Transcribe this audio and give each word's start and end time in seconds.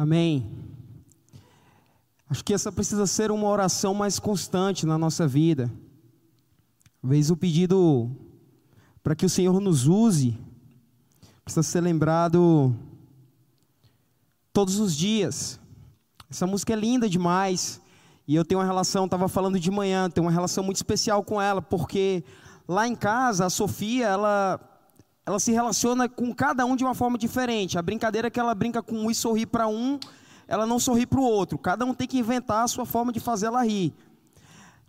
Amém. 0.00 0.50
Acho 2.26 2.42
que 2.42 2.54
essa 2.54 2.72
precisa 2.72 3.06
ser 3.06 3.30
uma 3.30 3.46
oração 3.46 3.92
mais 3.92 4.18
constante 4.18 4.86
na 4.86 4.96
nossa 4.96 5.28
vida. 5.28 5.70
Talvez 7.02 7.30
o 7.30 7.36
pedido 7.36 8.10
para 9.02 9.14
que 9.14 9.26
o 9.26 9.28
Senhor 9.28 9.60
nos 9.60 9.86
use 9.86 10.38
precisa 11.44 11.62
ser 11.62 11.82
lembrado 11.82 12.74
todos 14.54 14.78
os 14.78 14.96
dias. 14.96 15.60
Essa 16.30 16.46
música 16.46 16.72
é 16.72 16.76
linda 16.76 17.06
demais. 17.06 17.78
E 18.26 18.34
eu 18.34 18.42
tenho 18.42 18.58
uma 18.58 18.66
relação, 18.66 19.04
estava 19.04 19.28
falando 19.28 19.60
de 19.60 19.70
manhã, 19.70 20.08
tenho 20.08 20.24
uma 20.24 20.32
relação 20.32 20.64
muito 20.64 20.76
especial 20.76 21.22
com 21.22 21.42
ela, 21.42 21.60
porque 21.60 22.24
lá 22.66 22.88
em 22.88 22.94
casa, 22.94 23.44
a 23.44 23.50
Sofia, 23.50 24.06
ela, 24.06 24.69
ela 25.30 25.38
se 25.38 25.52
relaciona 25.52 26.08
com 26.08 26.34
cada 26.34 26.66
um 26.66 26.74
de 26.74 26.84
uma 26.84 26.94
forma 26.94 27.16
diferente. 27.16 27.78
A 27.78 27.82
brincadeira 27.82 28.26
é 28.26 28.30
que 28.30 28.40
ela 28.40 28.54
brinca 28.54 28.82
com 28.82 28.96
um 28.96 29.10
e 29.10 29.14
sorri 29.14 29.46
para 29.46 29.68
um, 29.68 29.98
ela 30.48 30.66
não 30.66 30.78
sorri 30.78 31.06
para 31.06 31.20
o 31.20 31.22
outro. 31.22 31.56
Cada 31.56 31.84
um 31.84 31.94
tem 31.94 32.06
que 32.06 32.18
inventar 32.18 32.64
a 32.64 32.68
sua 32.68 32.84
forma 32.84 33.12
de 33.12 33.20
fazer 33.20 33.46
ela 33.46 33.64
rir. 33.64 33.94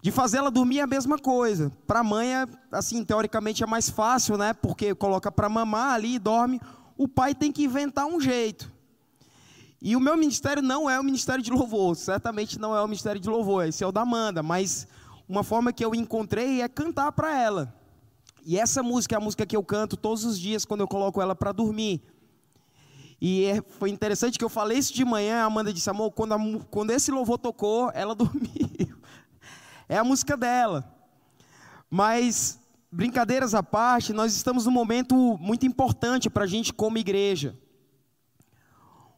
De 0.01 0.09
fazer 0.09 0.37
ela 0.37 0.49
dormir 0.49 0.79
é 0.79 0.81
a 0.81 0.87
mesma 0.87 1.19
coisa. 1.19 1.71
Para 1.85 1.99
a 1.99 2.03
mãe, 2.03 2.33
é, 2.33 2.47
assim, 2.71 3.05
teoricamente 3.05 3.63
é 3.63 3.67
mais 3.67 3.87
fácil, 3.87 4.35
né? 4.35 4.51
Porque 4.51 4.95
coloca 4.95 5.31
para 5.31 5.47
mamar 5.47 5.93
ali 5.93 6.15
e 6.15 6.19
dorme. 6.19 6.59
O 6.97 7.07
pai 7.07 7.35
tem 7.35 7.51
que 7.51 7.63
inventar 7.63 8.07
um 8.07 8.19
jeito. 8.19 8.71
E 9.79 9.95
o 9.95 9.99
meu 9.99 10.17
ministério 10.17 10.63
não 10.63 10.89
é 10.89 10.99
o 10.99 11.03
ministério 11.03 11.43
de 11.43 11.51
louvor, 11.51 11.95
certamente 11.95 12.59
não 12.59 12.75
é 12.75 12.81
o 12.81 12.87
ministério 12.87 13.19
de 13.19 13.27
louvor, 13.29 13.65
esse 13.65 13.83
é 13.83 13.87
o 13.87 13.91
da 13.91 14.01
Amanda, 14.01 14.43
mas 14.43 14.87
uma 15.27 15.43
forma 15.43 15.73
que 15.73 15.83
eu 15.83 15.95
encontrei 15.95 16.61
é 16.61 16.67
cantar 16.67 17.11
para 17.11 17.35
ela. 17.35 17.80
E 18.43 18.57
essa 18.57 18.81
música 18.81 19.15
é 19.15 19.17
a 19.17 19.21
música 19.21 19.45
que 19.45 19.55
eu 19.55 19.63
canto 19.63 19.95
todos 19.95 20.25
os 20.25 20.39
dias 20.39 20.65
quando 20.65 20.81
eu 20.81 20.87
coloco 20.87 21.21
ela 21.21 21.35
para 21.35 21.51
dormir. 21.51 22.01
E 23.21 23.45
é, 23.45 23.61
foi 23.77 23.91
interessante 23.91 24.39
que 24.39 24.43
eu 24.43 24.49
falei 24.49 24.79
isso 24.79 24.93
de 24.93 25.05
manhã, 25.05 25.43
a 25.43 25.45
Amanda 25.45 25.71
disse, 25.71 25.89
amor, 25.89 26.11
quando, 26.11 26.33
a, 26.33 26.39
quando 26.71 26.89
esse 26.89 27.11
louvor 27.11 27.37
tocou, 27.37 27.91
ela 27.93 28.15
dormiu. 28.15 28.97
É 29.87 29.97
a 29.97 30.03
música 30.03 30.35
dela. 30.35 30.91
Mas, 31.87 32.59
brincadeiras 32.91 33.53
à 33.53 33.61
parte, 33.61 34.11
nós 34.11 34.35
estamos 34.35 34.65
num 34.65 34.71
momento 34.71 35.37
muito 35.39 35.67
importante 35.67 36.31
para 36.31 36.45
a 36.45 36.47
gente 36.47 36.73
como 36.73 36.97
igreja. 36.97 37.55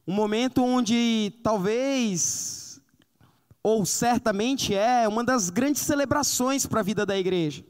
Um 0.06 0.14
momento 0.14 0.62
onde 0.62 1.32
talvez, 1.42 2.82
ou 3.64 3.86
certamente 3.86 4.76
é, 4.76 5.08
uma 5.08 5.24
das 5.24 5.50
grandes 5.50 5.82
celebrações 5.82 6.66
para 6.66 6.82
a 6.82 6.84
vida 6.84 7.06
da 7.06 7.18
igreja. 7.18 7.64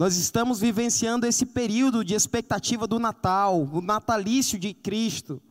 Nós 0.00 0.16
estamos 0.16 0.60
vivenciando 0.60 1.26
esse 1.26 1.44
período 1.44 2.02
de 2.02 2.14
expectativa 2.14 2.86
do 2.86 2.98
Natal, 2.98 3.68
o 3.70 3.82
natalício 3.82 4.58
de 4.58 4.72
Cristo. 4.72 5.42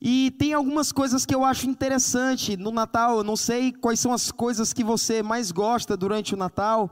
E 0.00 0.30
tem 0.38 0.52
algumas 0.52 0.92
coisas 0.92 1.26
que 1.26 1.34
eu 1.34 1.44
acho 1.44 1.68
interessante 1.68 2.56
no 2.56 2.70
Natal. 2.70 3.16
Eu 3.16 3.24
não 3.24 3.34
sei 3.34 3.72
quais 3.72 3.98
são 3.98 4.12
as 4.12 4.30
coisas 4.30 4.72
que 4.72 4.84
você 4.84 5.24
mais 5.24 5.50
gosta 5.50 5.96
durante 5.96 6.34
o 6.34 6.36
Natal, 6.36 6.88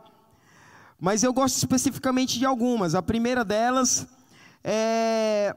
mas 0.99 1.23
eu 1.23 1.33
gosto 1.33 1.59
especificamente 1.59 2.37
de 2.37 2.45
algumas. 2.45 2.97
A 2.97 3.01
primeira 3.01 3.45
delas 3.45 4.05
é 4.65 5.55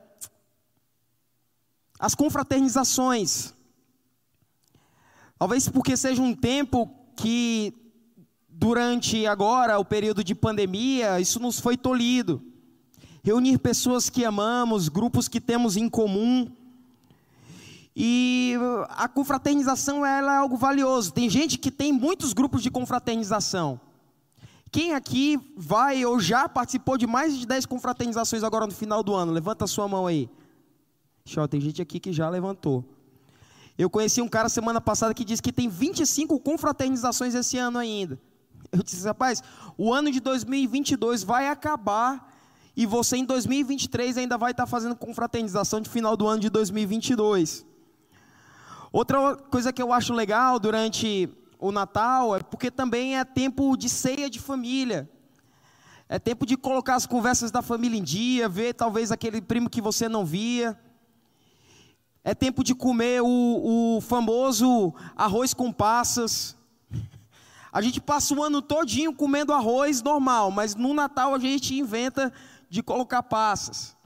as 1.97 2.13
confraternizações. 2.13 3.51
Talvez 5.39 5.67
porque 5.67 5.97
seja 5.97 6.21
um 6.21 6.35
tempo 6.35 6.88
que, 7.16 7.84
durante 8.57 9.25
agora, 9.27 9.77
o 9.77 9.85
período 9.85 10.23
de 10.23 10.33
pandemia, 10.33 11.19
isso 11.19 11.39
nos 11.39 11.59
foi 11.59 11.75
tolhido. 11.75 12.41
Reunir 13.23 13.57
pessoas 13.57 14.09
que 14.09 14.23
amamos, 14.23 14.87
grupos 14.87 15.27
que 15.27 15.41
temos 15.41 15.75
em 15.75 15.89
comum. 15.89 16.49
E 17.95 18.55
a 18.89 19.07
confraternização 19.07 20.05
ela 20.05 20.33
é 20.33 20.37
algo 20.37 20.57
valioso. 20.57 21.11
Tem 21.11 21.29
gente 21.29 21.57
que 21.57 21.71
tem 21.71 21.91
muitos 21.91 22.33
grupos 22.33 22.61
de 22.61 22.69
confraternização. 22.69 23.79
Quem 24.71 24.94
aqui 24.94 25.39
vai 25.55 26.05
ou 26.05 26.19
já 26.19 26.49
participou 26.49 26.97
de 26.97 27.07
mais 27.07 27.38
de 27.38 27.45
10 27.45 27.65
confraternizações 27.65 28.44
agora 28.44 28.65
no 28.65 28.73
final 28.73 29.01
do 29.01 29.13
ano? 29.13 29.31
Levanta 29.31 29.65
a 29.65 29.67
sua 29.67 29.88
mão 29.88 30.05
aí. 30.05 30.29
Show, 31.25 31.47
tem 31.47 31.61
gente 31.61 31.81
aqui 31.81 31.99
que 31.99 32.11
já 32.11 32.29
levantou. 32.29 32.83
Eu 33.77 33.89
conheci 33.89 34.21
um 34.21 34.27
cara 34.27 34.49
semana 34.49 34.79
passada 34.79 35.13
que 35.13 35.25
disse 35.25 35.41
que 35.41 35.51
tem 35.51 35.67
25 35.67 36.39
confraternizações 36.39 37.33
esse 37.33 37.57
ano 37.57 37.77
ainda. 37.77 38.19
Eu 38.75 38.84
disse, 38.84 39.06
rapaz, 39.06 39.41
o 39.78 39.94
ano 39.94 40.12
de 40.12 40.19
2022 40.19 41.24
vai 41.24 41.47
acabar 41.47 42.34
e 42.75 42.86
você 42.86 43.16
em 43.16 43.24
2023 43.24 44.18
ainda 44.18 44.38
vai 44.38 44.52
estar 44.52 44.66
fazendo 44.66 44.96
confraternização 44.96 45.80
de 45.80 45.90
final 45.90 46.18
do 46.18 46.28
ano 46.28 46.41
de 46.41 46.50
2022. 46.50 47.66
Outra 48.91 49.36
coisa 49.36 49.72
que 49.72 49.81
eu 49.81 49.94
acho 49.94 50.13
legal 50.13 50.59
durante 50.59 51.30
o 51.58 51.72
Natal 51.72 52.36
é 52.36 52.40
porque 52.44 52.69
também 52.69 53.18
é 53.18 53.24
tempo 53.24 53.78
de 53.78 53.88
ceia 53.88 54.30
de 54.30 54.40
família. 54.40 55.09
É 56.07 56.19
tempo 56.19 56.46
de 56.46 56.56
colocar 56.57 56.96
as 56.96 57.06
conversas 57.06 57.50
da 57.50 57.62
família 57.62 57.97
em 57.97 58.03
dia, 58.03 58.47
ver 58.47 58.74
talvez 58.74 59.12
aquele 59.12 59.42
primo 59.42 59.69
que 59.69 59.81
você 59.81 60.09
não 60.09 60.25
via. 60.25 60.78
É 62.24 62.36
tempo 62.36 62.63
de 62.63 62.75
comer 62.75 63.22
o, 63.22 63.97
o 63.97 64.02
famoso 64.02 64.94
arroz 65.16 65.53
com 65.53 65.72
passas. 65.72 66.56
A 67.75 67.81
gente 67.81 68.00
passa 68.00 68.34
o 68.34 68.41
ano 68.41 68.62
todinho 68.62 69.13
comendo 69.13 69.52
arroz 69.52 70.02
normal, 70.02 70.50
mas 70.50 70.75
no 70.75 70.94
Natal 70.94 71.36
a 71.36 71.40
gente 71.40 71.78
inventa 71.78 72.31
de 72.69 72.81
colocar 72.81 73.22
passas. 73.22 73.97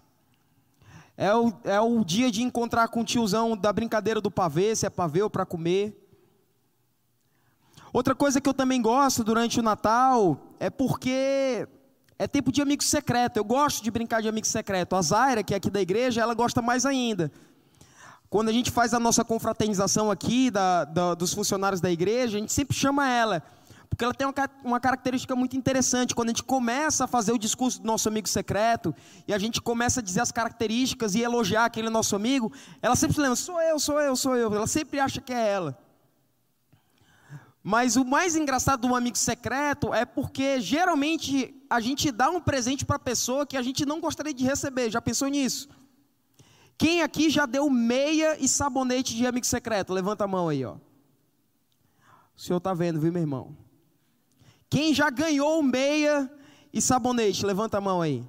É 1.16 1.36
o, 1.36 1.54
é 1.64 1.80
o 1.80 2.04
dia 2.04 2.32
de 2.32 2.42
encontrar 2.42 2.88
com 2.88 3.02
o 3.02 3.06
tiozão 3.06 3.56
da 3.56 3.72
brincadeira 3.72 4.20
do 4.20 4.32
pavê, 4.32 4.76
se 4.76 4.88
é 4.88 4.90
pavê 4.90 5.22
ou 5.22 5.30
para 5.30 5.46
comer. 5.46 5.96
Outra 7.94 8.16
coisa 8.16 8.42
que 8.42 8.50
eu 8.50 8.56
também 8.56 8.82
gosto 8.82 9.24
durante 9.24 9.60
o 9.60 9.64
Natal 9.64 10.56
é 10.60 10.72
porque 10.72 11.68
é 12.18 12.28
tempo 12.28 12.52
de 12.52 12.64
amigo 12.64 12.82
secreto. 12.84 13.38
Eu 13.38 13.44
gosto 13.44 13.84
de 13.84 13.92
brincar 13.92 14.20
de 14.20 14.28
amigo 14.28 14.48
secreto. 14.48 14.96
A 14.96 15.02
Zaira, 15.04 15.44
que 15.44 15.54
é 15.54 15.58
aqui 15.58 15.70
da 15.70 15.80
igreja, 15.80 16.22
ela 16.22 16.34
gosta 16.34 16.60
mais 16.60 16.88
ainda. 16.88 17.32
Quando 18.32 18.50
a 18.50 18.52
gente 18.52 18.72
faz 18.72 18.96
a 18.96 19.00
nossa 19.00 19.24
confraternização 19.24 20.10
aqui, 20.10 20.50
da, 20.50 20.86
da, 20.86 21.14
dos 21.14 21.36
funcionários 21.36 21.80
da 21.80 21.92
igreja, 21.92 22.38
a 22.38 22.40
gente 22.40 22.52
sempre 22.52 22.76
chama 22.76 23.08
ela, 23.08 23.44
porque 23.90 24.04
ela 24.04 24.14
tem 24.14 24.28
uma, 24.28 24.34
uma, 24.64 24.80
característica 24.80 25.36
muito 25.36 25.58
interessante. 25.58 26.14
Quando 26.16 26.30
a 26.30 26.32
gente 26.32 26.44
começa 26.44 27.06
a 27.06 27.08
fazer 27.08 27.32
o 27.32 27.38
discurso 27.38 27.82
do 27.82 27.88
nosso 27.88 28.08
amigo 28.08 28.30
secreto, 28.30 28.96
e 29.28 29.34
a 29.34 29.38
gente 29.38 29.62
começa 29.62 30.00
a 30.00 30.04
dizer 30.04 30.22
as 30.22 30.32
características 30.32 31.16
e 31.16 31.22
elogiar 31.22 31.66
aquele 31.66 31.90
nosso 31.90 32.16
amigo, 32.16 32.52
ela 32.82 32.96
sempre 32.96 33.16
se 33.16 33.22
lembra: 33.22 33.36
sou 33.36 33.62
eu, 33.62 33.80
sou 33.80 34.00
eu, 34.00 34.16
sou 34.16 34.36
eu. 34.36 34.54
Ela 34.54 34.68
sempre 34.68 35.00
acha 35.00 35.20
que 35.20 35.34
é 35.34 35.48
ela. 35.48 35.78
Mas 37.62 37.98
o 37.98 38.06
mais 38.06 38.36
engraçado 38.36 38.88
do 38.88 38.96
amigo 38.96 39.18
secreto 39.18 39.94
é 39.94 40.06
porque 40.06 40.62
geralmente 40.62 41.54
a 41.70 41.82
gente 41.82 42.12
dá 42.12 42.30
um 42.30 42.40
presente 42.40 42.86
para 42.86 42.96
a 42.96 43.00
pessoa 43.00 43.46
que 43.46 43.58
a 43.58 43.62
gente 43.62 43.86
não 43.86 44.00
gostaria 44.00 44.34
de 44.34 44.46
receber. 44.46 44.90
Já 44.90 45.02
pensou 45.02 45.28
nisso? 45.28 45.68
Quem 46.78 47.02
aqui 47.02 47.30
já 47.30 47.46
deu 47.46 47.70
meia 47.70 48.38
e 48.40 48.48
sabonete 48.48 49.14
de 49.14 49.28
amigo 49.28 49.46
secreto? 49.46 49.94
Levanta 49.94 50.24
a 50.24 50.28
mão 50.28 50.48
aí, 50.48 50.64
ó. 50.64 50.76
O 52.36 52.40
senhor 52.42 52.60
está 52.60 52.74
vendo, 52.74 53.02
viu, 53.02 53.12
meu 53.12 53.22
irmão? 53.22 53.69
Quem 54.70 54.94
já 54.94 55.10
ganhou 55.10 55.64
meia 55.64 56.32
e 56.72 56.82
sabonete? 56.82 57.46
Levanta 57.46 57.78
a 57.78 57.82
mão 57.82 58.02
aí. 58.02 58.24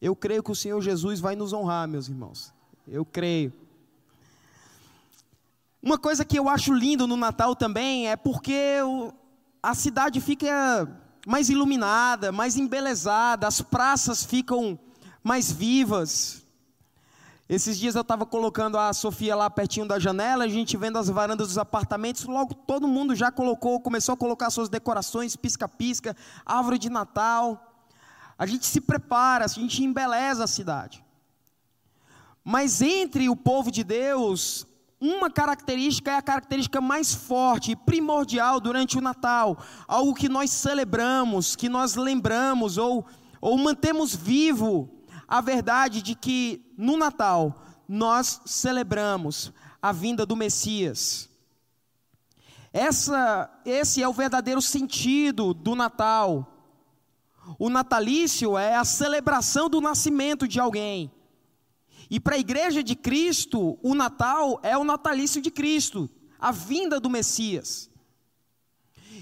Eu 0.00 0.16
creio 0.16 0.42
que 0.42 0.50
o 0.50 0.54
Senhor 0.54 0.80
Jesus 0.80 1.20
vai 1.20 1.36
nos 1.36 1.52
honrar, 1.52 1.86
meus 1.88 2.08
irmãos. 2.08 2.54
Eu 2.86 3.04
creio. 3.04 3.52
Uma 5.82 5.98
coisa 5.98 6.24
que 6.24 6.38
eu 6.38 6.48
acho 6.48 6.72
lindo 6.72 7.06
no 7.06 7.16
Natal 7.16 7.54
também 7.54 8.08
é 8.08 8.16
porque 8.16 8.78
a 9.62 9.74
cidade 9.74 10.20
fica 10.20 10.88
mais 11.26 11.50
iluminada, 11.50 12.30
mais 12.30 12.56
embelezada, 12.56 13.48
as 13.48 13.60
praças 13.60 14.24
ficam 14.24 14.78
mais 15.22 15.50
vivas. 15.50 16.45
Esses 17.48 17.78
dias 17.78 17.94
eu 17.94 18.00
estava 18.00 18.26
colocando 18.26 18.76
a 18.76 18.92
Sofia 18.92 19.36
lá 19.36 19.48
pertinho 19.48 19.86
da 19.86 20.00
janela, 20.00 20.42
a 20.42 20.48
gente 20.48 20.76
vendo 20.76 20.98
as 20.98 21.08
varandas 21.08 21.46
dos 21.46 21.58
apartamentos, 21.58 22.24
logo 22.24 22.52
todo 22.52 22.88
mundo 22.88 23.14
já 23.14 23.30
colocou, 23.30 23.78
começou 23.80 24.14
a 24.14 24.16
colocar 24.16 24.50
suas 24.50 24.68
decorações, 24.68 25.36
pisca-pisca, 25.36 26.16
árvore 26.44 26.76
de 26.76 26.90
Natal. 26.90 27.72
A 28.36 28.46
gente 28.46 28.66
se 28.66 28.80
prepara, 28.80 29.44
a 29.44 29.48
gente 29.48 29.84
embeleza 29.84 30.42
a 30.42 30.48
cidade. 30.48 31.04
Mas 32.44 32.82
entre 32.82 33.28
o 33.28 33.36
povo 33.36 33.70
de 33.70 33.84
Deus, 33.84 34.66
uma 35.00 35.30
característica 35.30 36.10
é 36.10 36.16
a 36.16 36.22
característica 36.22 36.80
mais 36.80 37.14
forte 37.14 37.70
e 37.70 37.76
primordial 37.76 38.58
durante 38.58 38.98
o 38.98 39.00
Natal, 39.00 39.56
algo 39.86 40.14
que 40.14 40.28
nós 40.28 40.50
celebramos, 40.50 41.54
que 41.54 41.68
nós 41.68 41.94
lembramos 41.94 42.76
ou, 42.76 43.06
ou 43.40 43.56
mantemos 43.56 44.16
vivo 44.16 44.95
a 45.28 45.40
verdade 45.40 46.02
de 46.02 46.14
que 46.14 46.72
no 46.76 46.96
Natal 46.96 47.62
nós 47.88 48.40
celebramos 48.44 49.52
a 49.80 49.92
vinda 49.92 50.24
do 50.24 50.36
Messias. 50.36 51.28
Essa, 52.72 53.50
esse 53.64 54.02
é 54.02 54.08
o 54.08 54.12
verdadeiro 54.12 54.60
sentido 54.60 55.54
do 55.54 55.74
Natal. 55.74 56.52
O 57.58 57.70
natalício 57.70 58.58
é 58.58 58.74
a 58.74 58.84
celebração 58.84 59.68
do 59.68 59.80
nascimento 59.80 60.46
de 60.46 60.60
alguém. 60.60 61.10
E 62.10 62.20
para 62.20 62.36
a 62.36 62.38
igreja 62.38 62.82
de 62.82 62.94
Cristo, 62.94 63.78
o 63.82 63.94
Natal 63.94 64.60
é 64.62 64.76
o 64.76 64.84
natalício 64.84 65.40
de 65.40 65.50
Cristo, 65.50 66.08
a 66.38 66.52
vinda 66.52 67.00
do 67.00 67.10
Messias. 67.10 67.90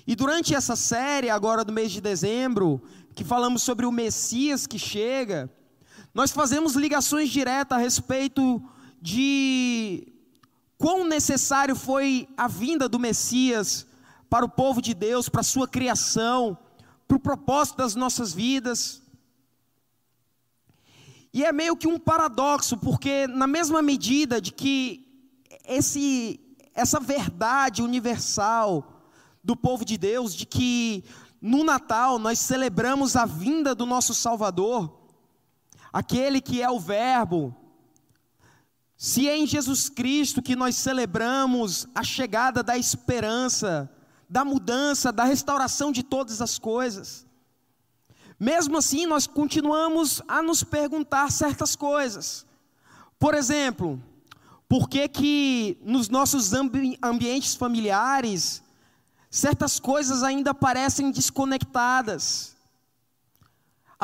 E 0.06 0.14
durante 0.14 0.54
essa 0.54 0.76
série, 0.76 1.30
agora 1.30 1.64
do 1.64 1.72
mês 1.72 1.92
de 1.92 2.00
dezembro, 2.00 2.82
que 3.14 3.24
falamos 3.24 3.62
sobre 3.62 3.86
o 3.86 3.92
Messias 3.92 4.66
que 4.66 4.78
chega, 4.78 5.50
nós 6.14 6.30
fazemos 6.30 6.76
ligações 6.76 7.28
diretas 7.28 7.76
a 7.76 7.80
respeito 7.80 8.62
de 9.02 10.06
quão 10.78 11.04
necessário 11.04 11.74
foi 11.74 12.28
a 12.36 12.46
vinda 12.46 12.88
do 12.88 13.00
Messias 13.00 13.84
para 14.30 14.44
o 14.44 14.48
povo 14.48 14.80
de 14.80 14.94
Deus, 14.94 15.28
para 15.28 15.40
a 15.40 15.44
sua 15.44 15.66
criação, 15.66 16.56
para 17.08 17.16
o 17.16 17.20
propósito 17.20 17.78
das 17.78 17.96
nossas 17.96 18.32
vidas. 18.32 19.02
E 21.32 21.44
é 21.44 21.52
meio 21.52 21.76
que 21.76 21.88
um 21.88 21.98
paradoxo, 21.98 22.76
porque 22.76 23.26
na 23.26 23.48
mesma 23.48 23.82
medida 23.82 24.40
de 24.40 24.52
que 24.52 25.28
esse, 25.66 26.38
essa 26.72 27.00
verdade 27.00 27.82
universal 27.82 29.02
do 29.42 29.56
povo 29.56 29.84
de 29.84 29.98
Deus, 29.98 30.32
de 30.32 30.46
que 30.46 31.02
no 31.42 31.64
Natal 31.64 32.20
nós 32.20 32.38
celebramos 32.38 33.16
a 33.16 33.26
vinda 33.26 33.74
do 33.74 33.84
nosso 33.84 34.14
Salvador, 34.14 35.03
aquele 35.94 36.40
que 36.40 36.60
é 36.60 36.68
o 36.68 36.80
Verbo, 36.80 37.54
se 38.96 39.28
é 39.28 39.36
em 39.36 39.46
Jesus 39.46 39.88
Cristo 39.88 40.42
que 40.42 40.56
nós 40.56 40.74
celebramos 40.74 41.86
a 41.94 42.02
chegada 42.02 42.64
da 42.64 42.76
esperança, 42.76 43.88
da 44.28 44.44
mudança, 44.44 45.12
da 45.12 45.22
restauração 45.22 45.92
de 45.92 46.02
todas 46.02 46.42
as 46.42 46.58
coisas, 46.58 47.24
mesmo 48.40 48.78
assim, 48.78 49.06
nós 49.06 49.28
continuamos 49.28 50.20
a 50.26 50.42
nos 50.42 50.64
perguntar 50.64 51.30
certas 51.30 51.76
coisas. 51.76 52.44
Por 53.16 53.32
exemplo, 53.32 54.02
por 54.68 54.88
que 54.88 55.06
que 55.06 55.78
nos 55.80 56.08
nossos 56.08 56.52
ambi 56.52 56.98
ambientes 57.00 57.54
familiares 57.54 58.64
certas 59.30 59.78
coisas 59.78 60.24
ainda 60.24 60.52
parecem 60.52 61.12
desconectadas? 61.12 62.53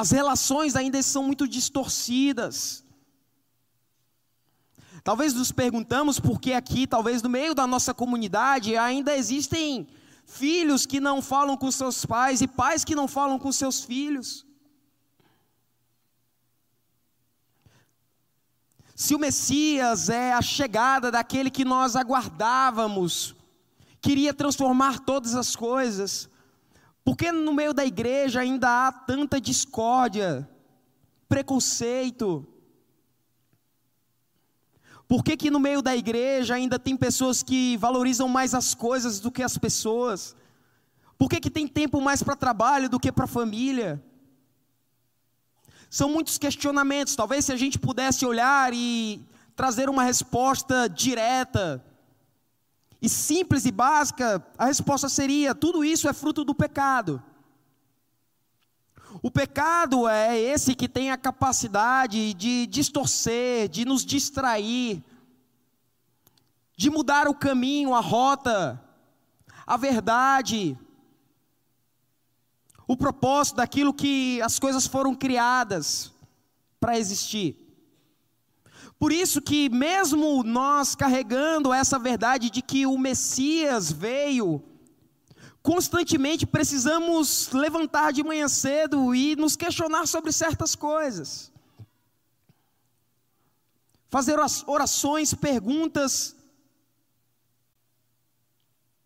As 0.00 0.10
relações 0.10 0.76
ainda 0.76 1.02
são 1.02 1.22
muito 1.22 1.46
distorcidas. 1.46 2.82
Talvez 5.04 5.34
nos 5.34 5.52
perguntamos 5.52 6.18
por 6.18 6.40
que 6.40 6.54
aqui, 6.54 6.86
talvez 6.86 7.20
no 7.20 7.28
meio 7.28 7.54
da 7.54 7.66
nossa 7.66 7.92
comunidade, 7.92 8.78
ainda 8.78 9.14
existem 9.14 9.86
filhos 10.24 10.86
que 10.86 11.00
não 11.00 11.20
falam 11.20 11.54
com 11.54 11.70
seus 11.70 12.06
pais 12.06 12.40
e 12.40 12.48
pais 12.48 12.82
que 12.82 12.94
não 12.94 13.06
falam 13.06 13.38
com 13.38 13.52
seus 13.52 13.84
filhos. 13.84 14.46
Se 18.94 19.14
o 19.14 19.18
Messias 19.18 20.08
é 20.08 20.32
a 20.32 20.40
chegada 20.40 21.10
daquele 21.10 21.50
que 21.50 21.64
nós 21.74 21.94
aguardávamos, 21.94 23.34
queria 24.00 24.32
transformar 24.32 25.00
todas 25.00 25.34
as 25.34 25.54
coisas, 25.54 26.30
por 27.10 27.16
que 27.16 27.32
no 27.32 27.52
meio 27.52 27.74
da 27.74 27.84
igreja 27.84 28.38
ainda 28.38 28.86
há 28.86 28.92
tanta 28.92 29.40
discórdia, 29.40 30.48
preconceito? 31.28 32.46
Por 35.08 35.24
que, 35.24 35.36
que 35.36 35.50
no 35.50 35.58
meio 35.58 35.82
da 35.82 35.96
igreja 35.96 36.54
ainda 36.54 36.78
tem 36.78 36.96
pessoas 36.96 37.42
que 37.42 37.76
valorizam 37.78 38.28
mais 38.28 38.54
as 38.54 38.76
coisas 38.76 39.18
do 39.18 39.28
que 39.28 39.42
as 39.42 39.58
pessoas? 39.58 40.36
Por 41.18 41.28
que, 41.28 41.40
que 41.40 41.50
tem 41.50 41.66
tempo 41.66 42.00
mais 42.00 42.22
para 42.22 42.36
trabalho 42.36 42.88
do 42.88 43.00
que 43.00 43.10
para 43.10 43.26
família? 43.26 44.00
São 45.90 46.10
muitos 46.10 46.38
questionamentos. 46.38 47.16
Talvez 47.16 47.46
se 47.46 47.52
a 47.52 47.56
gente 47.56 47.76
pudesse 47.76 48.24
olhar 48.24 48.72
e 48.72 49.20
trazer 49.56 49.90
uma 49.90 50.04
resposta 50.04 50.88
direta 50.88 51.84
e 53.00 53.08
simples 53.08 53.64
e 53.64 53.70
básica, 53.70 54.44
a 54.58 54.66
resposta 54.66 55.08
seria: 55.08 55.54
tudo 55.54 55.84
isso 55.84 56.08
é 56.08 56.12
fruto 56.12 56.44
do 56.44 56.54
pecado. 56.54 57.22
O 59.22 59.30
pecado 59.30 60.08
é 60.08 60.38
esse 60.38 60.74
que 60.74 60.88
tem 60.88 61.10
a 61.10 61.16
capacidade 61.16 62.32
de 62.34 62.66
distorcer, 62.66 63.68
de 63.68 63.84
nos 63.84 64.04
distrair, 64.04 65.02
de 66.76 66.88
mudar 66.88 67.26
o 67.26 67.34
caminho, 67.34 67.94
a 67.94 68.00
rota, 68.00 68.80
a 69.66 69.76
verdade, 69.76 70.78
o 72.86 72.96
propósito 72.96 73.56
daquilo 73.56 73.92
que 73.92 74.40
as 74.42 74.58
coisas 74.58 74.86
foram 74.86 75.14
criadas 75.14 76.12
para 76.78 76.98
existir. 76.98 77.69
Por 79.00 79.12
isso 79.12 79.40
que 79.40 79.70
mesmo 79.70 80.42
nós 80.42 80.94
carregando 80.94 81.72
essa 81.72 81.98
verdade 81.98 82.50
de 82.50 82.60
que 82.60 82.84
o 82.84 82.98
Messias 82.98 83.90
veio 83.90 84.62
constantemente 85.62 86.46
precisamos 86.46 87.50
levantar 87.50 88.12
de 88.12 88.22
manhã 88.22 88.46
cedo 88.46 89.14
e 89.14 89.34
nos 89.36 89.56
questionar 89.56 90.06
sobre 90.06 90.32
certas 90.32 90.74
coisas. 90.74 91.50
Fazer 94.10 94.36
orações, 94.66 95.32
perguntas, 95.32 96.36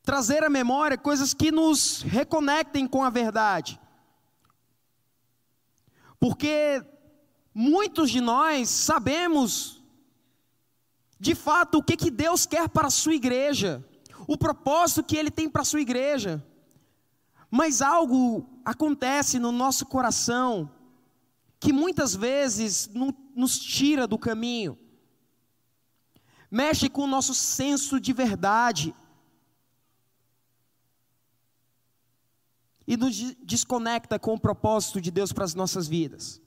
trazer 0.03 0.43
à 0.43 0.51
memória 0.51 0.99
coisas 0.99 1.33
que 1.33 1.53
nos 1.53 2.03
reconectem 2.03 2.89
com 2.89 3.05
a 3.05 3.11
verdade. 3.11 3.81
Porque 6.19 6.85
muitos 7.55 8.11
de 8.11 8.21
nós 8.21 8.69
sabemos, 8.69 9.84
de 11.25 11.35
fato, 11.35 11.79
o 11.79 11.83
que, 11.83 11.97
que 11.97 12.11
Deus 12.11 12.45
quer 12.45 12.69
para 12.69 12.89
a 12.89 12.91
sua 12.91 13.15
igreja 13.15 13.83
o 14.29 14.37
propósito 14.37 15.03
que 15.03 15.17
Ele 15.17 15.31
tem 15.31 15.49
para 15.49 15.63
a 15.63 15.65
sua 15.65 15.81
igreja. 15.81 16.45
Mas 17.51 17.81
algo 17.81 18.47
acontece 18.63 19.39
no 19.39 19.51
nosso 19.51 19.87
coração 19.87 20.71
que 21.59 21.73
muitas 21.73 22.15
vezes 22.15 22.91
nos 23.35 23.59
tira 23.59 24.07
do 24.07 24.19
caminho, 24.19 24.79
mexe 26.51 26.91
com 26.91 27.05
o 27.05 27.07
nosso 27.17 27.33
senso 27.33 27.99
de 27.99 28.13
verdade 28.13 28.95
e 32.87 32.99
nos 32.99 33.17
desconecta 33.43 34.19
com 34.19 34.35
o 34.35 34.41
propósito 34.41 35.01
de 35.01 35.11
Deus 35.11 35.33
para 35.33 35.45
as 35.45 35.55
nossas 35.55 35.89
vidas. 35.89 36.44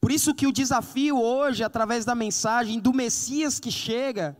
Por 0.00 0.12
isso 0.12 0.34
que 0.34 0.46
o 0.46 0.52
desafio 0.52 1.20
hoje, 1.20 1.64
através 1.64 2.04
da 2.04 2.14
mensagem 2.14 2.78
do 2.78 2.92
Messias 2.92 3.58
que 3.58 3.70
chega, 3.70 4.36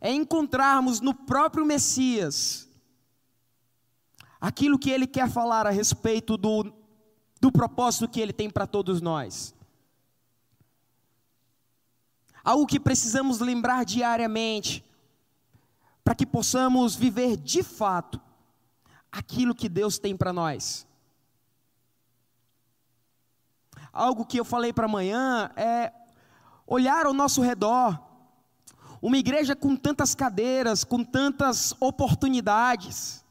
é 0.00 0.12
encontrarmos 0.12 1.00
no 1.00 1.14
próprio 1.14 1.64
Messias 1.64 2.68
aquilo 4.40 4.78
que 4.78 4.90
ele 4.90 5.06
quer 5.06 5.28
falar 5.28 5.66
a 5.66 5.70
respeito 5.70 6.36
do, 6.36 6.72
do 7.40 7.52
propósito 7.52 8.08
que 8.08 8.20
ele 8.20 8.32
tem 8.32 8.48
para 8.48 8.66
todos 8.66 9.00
nós. 9.00 9.54
Algo 12.42 12.66
que 12.66 12.80
precisamos 12.80 13.38
lembrar 13.40 13.84
diariamente, 13.84 14.82
para 16.02 16.14
que 16.14 16.24
possamos 16.24 16.96
viver 16.96 17.36
de 17.36 17.62
fato 17.62 18.18
aquilo 19.12 19.54
que 19.54 19.68
Deus 19.68 19.98
tem 19.98 20.16
para 20.16 20.32
nós. 20.32 20.86
Algo 23.92 24.24
que 24.24 24.38
eu 24.38 24.44
falei 24.44 24.72
para 24.72 24.86
amanhã 24.86 25.50
é 25.56 25.92
olhar 26.66 27.06
ao 27.06 27.12
nosso 27.12 27.40
redor 27.40 27.98
uma 29.02 29.16
igreja 29.16 29.56
com 29.56 29.74
tantas 29.74 30.14
cadeiras, 30.14 30.84
com 30.84 31.02
tantas 31.02 31.74
oportunidades. 31.80 33.24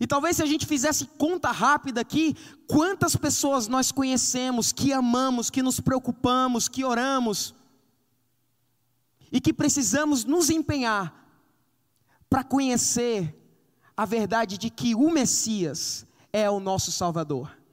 E 0.00 0.06
talvez 0.06 0.36
se 0.36 0.42
a 0.42 0.46
gente 0.46 0.66
fizesse 0.66 1.06
conta 1.06 1.50
rápida 1.52 2.00
aqui, 2.00 2.34
quantas 2.66 3.14
pessoas 3.14 3.68
nós 3.68 3.92
conhecemos, 3.92 4.72
que 4.72 4.92
amamos, 4.92 5.50
que 5.50 5.62
nos 5.62 5.78
preocupamos, 5.78 6.68
que 6.68 6.84
oramos, 6.84 7.54
e 9.30 9.40
que 9.40 9.52
precisamos 9.52 10.24
nos 10.24 10.50
empenhar 10.50 11.12
para 12.30 12.44
conhecer 12.44 13.36
a 13.96 14.04
verdade 14.04 14.58
de 14.58 14.70
que 14.70 14.94
o 14.94 15.10
Messias 15.10 16.06
é 16.32 16.48
o 16.50 16.60
nosso 16.60 16.90
Salvador. 16.90 17.63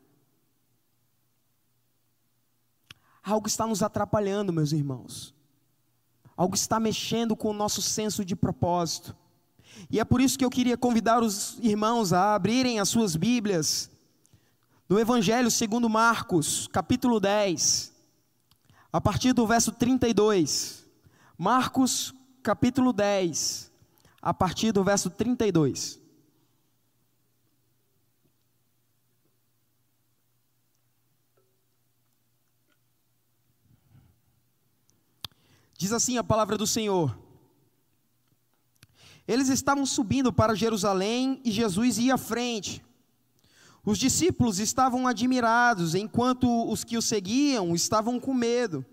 Algo 3.24 3.48
está 3.48 3.68
nos 3.68 3.84
atrapalhando, 3.84 4.52
meus 4.52 4.72
irmãos 4.72 5.34
algo 6.42 6.56
está 6.56 6.80
mexendo 6.80 7.36
com 7.36 7.52
o 7.52 7.54
nosso 7.54 7.84
senso 7.84 8.26
de 8.26 8.36
propósito. 8.36 9.16
E 9.92 10.00
é 10.00 10.04
por 10.04 10.20
isso 10.20 10.40
que 10.40 10.44
eu 10.44 10.50
queria 10.50 10.76
convidar 10.76 11.22
os 11.22 11.60
irmãos 11.60 12.14
a 12.14 12.34
abrirem 12.34 12.80
as 12.80 12.90
suas 12.90 13.16
Bíblias 13.16 13.92
no 14.90 15.00
Evangelho 15.00 15.52
segundo 15.52 15.88
Marcos, 15.88 16.68
capítulo 16.68 17.20
10, 17.20 17.94
a 18.92 19.00
partir 19.00 19.34
do 19.34 19.46
verso 19.46 19.72
32. 19.72 20.84
Marcos, 21.38 22.12
capítulo 22.42 22.92
10, 22.92 23.72
a 24.20 24.34
partir 24.34 24.72
do 24.72 24.84
verso 24.84 25.12
32. 25.12 26.01
Diz 35.82 35.92
assim 35.92 36.16
a 36.16 36.24
palavra 36.24 36.60
do 36.60 36.68
Senhor. 36.68 37.18
Eles 39.28 39.50
estavam 39.50 39.84
subindo 39.84 40.32
para 40.32 40.54
Jerusalém 40.54 41.42
e 41.44 41.50
Jesus 41.50 41.98
ia 41.98 42.14
à 42.14 42.18
frente. 42.20 42.86
Os 43.84 43.98
discípulos 43.98 44.60
estavam 44.60 45.08
admirados, 45.08 45.96
enquanto 45.96 46.70
os 46.72 46.84
que 46.84 47.00
o 47.00 47.02
seguiam 47.02 47.74
estavam 47.74 48.20
com 48.20 48.32
medo. 48.32 48.86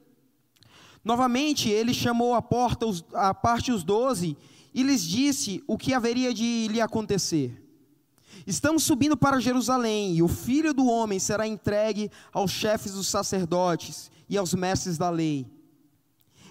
Novamente, 1.04 1.68
ele 1.68 1.92
chamou 1.92 2.34
à 2.34 2.40
porta 2.40 2.86
à 3.12 3.34
parte 3.34 3.70
os 3.70 3.84
doze 3.84 4.34
e 4.72 4.82
lhes 4.82 5.02
disse 5.02 5.62
o 5.66 5.76
que 5.76 5.92
haveria 5.92 6.32
de 6.32 6.68
lhe 6.68 6.80
acontecer. 6.80 7.62
Estamos 8.46 8.82
subindo 8.82 9.14
para 9.14 9.40
Jerusalém, 9.40 10.14
e 10.14 10.22
o 10.22 10.28
filho 10.28 10.72
do 10.72 10.86
homem 10.86 11.18
será 11.18 11.46
entregue 11.46 12.10
aos 12.32 12.50
chefes 12.50 12.94
dos 12.94 13.08
sacerdotes 13.08 14.10
e 14.26 14.38
aos 14.38 14.54
mestres 14.54 14.96
da 14.96 15.10
lei. 15.10 15.57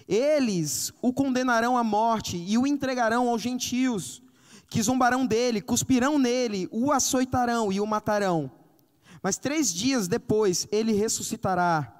Eles 0.08 0.90
o 1.02 1.12
condenarão 1.12 1.76
à 1.76 1.84
morte 1.84 2.36
e 2.38 2.56
o 2.56 2.66
entregarão 2.66 3.28
aos 3.28 3.42
gentios, 3.42 4.22
que 4.70 4.82
zombarão 4.82 5.26
dele, 5.26 5.60
cuspirão 5.60 6.18
nele, 6.18 6.66
o 6.72 6.90
açoitarão 6.90 7.70
e 7.70 7.78
o 7.78 7.86
matarão. 7.86 8.50
Mas 9.22 9.36
três 9.36 9.72
dias 9.72 10.08
depois 10.08 10.66
ele 10.72 10.92
ressuscitará. 10.92 11.94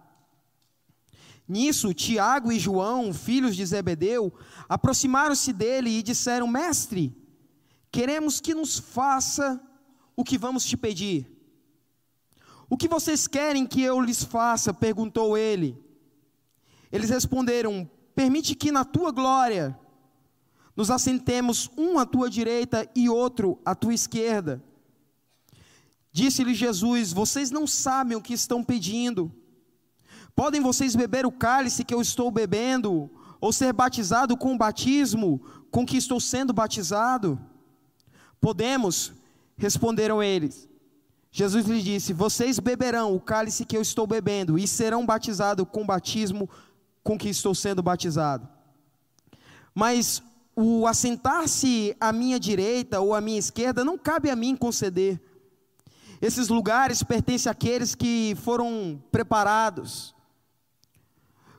Nisso, 1.47 1.93
Tiago 1.93 2.51
e 2.51 2.59
João, 2.59 3.13
filhos 3.13 3.55
de 3.55 3.65
Zebedeu, 3.65 4.33
aproximaram-se 4.69 5.53
dele 5.53 5.91
e 5.91 6.03
disseram: 6.03 6.47
Mestre, 6.47 7.15
queremos 7.91 8.41
que 8.41 8.55
nos 8.55 8.79
faça 8.79 9.61
o 10.17 10.25
que 10.25 10.39
vamos 10.39 10.65
te 10.65 10.77
pedir. 10.77 11.27
O 12.71 12.77
que 12.77 12.89
vocês 12.89 13.27
querem 13.27 13.67
que 13.67 13.83
eu 13.83 14.01
lhes 14.01 14.23
faça? 14.23 14.75
perguntou 14.75 15.37
ele. 15.37 15.77
Eles 16.93 17.09
responderam: 17.09 17.91
Permite 18.19 18.57
que 18.57 18.73
na 18.73 18.85
tua 18.85 19.13
glória 19.13 19.79
nos 20.75 20.91
assentemos 20.91 21.71
um 21.79 22.01
à 22.01 22.05
tua 22.05 22.29
direita 22.29 22.85
e 22.93 23.09
outro 23.09 23.61
à 23.65 23.77
tua 23.77 23.95
esquerda. 23.95 24.61
Disse-lhe 26.11 26.53
Jesus: 26.53 27.13
Vocês 27.13 27.53
não 27.53 27.65
sabem 27.65 28.17
o 28.17 28.21
que 28.21 28.35
estão 28.35 28.65
pedindo. 28.65 29.33
Podem 30.35 30.61
vocês 30.61 30.97
beber 30.97 31.27
o 31.27 31.31
cálice 31.31 31.85
que 31.85 31.95
eu 31.95 32.01
estou 32.01 32.29
bebendo, 32.29 33.09
ou 33.41 33.53
ser 33.53 33.73
batizado 33.73 34.37
com 34.37 34.53
o 34.53 34.59
batismo 34.59 35.41
com 35.71 35.87
que 35.87 35.97
estou 35.97 36.19
sendo 36.19 36.53
batizado? 36.53 37.39
Podemos, 38.41 39.13
Responderam 39.57 40.21
eles. 40.21 40.69
Jesus 41.31 41.67
lhes 41.67 41.85
disse: 41.85 42.13
Vocês 42.13 42.59
beberão 42.59 43.15
o 43.15 43.21
cálice 43.21 43.65
que 43.65 43.77
eu 43.77 43.83
estou 43.83 44.09
bebendo 44.09 44.59
e 44.59 44.67
serão 44.67 45.07
batizados 45.07 45.65
com 45.71 45.83
o 45.83 45.87
batismo 45.87 46.51
com 47.03 47.19
que 47.19 47.29
estou 47.29 47.55
sendo 47.55 47.83
batizado. 47.83 48.49
Mas 49.75 50.23
o 50.55 50.87
assentar-se 50.87 51.97
à 52.01 52.13
minha 52.13 52.39
direita 52.39 53.01
ou 53.01 53.15
à 53.15 53.21
minha 53.21 53.39
esquerda 53.39 53.85
não 53.85 53.97
cabe 53.97 54.29
a 54.29 54.37
mim 54.37 54.57
conceder. 54.57 55.21
Esses 56.21 56.49
lugares 56.49 57.03
pertencem 57.03 57.51
àqueles 57.51 57.95
que 57.95 58.37
foram 58.43 59.01
preparados. 59.13 60.15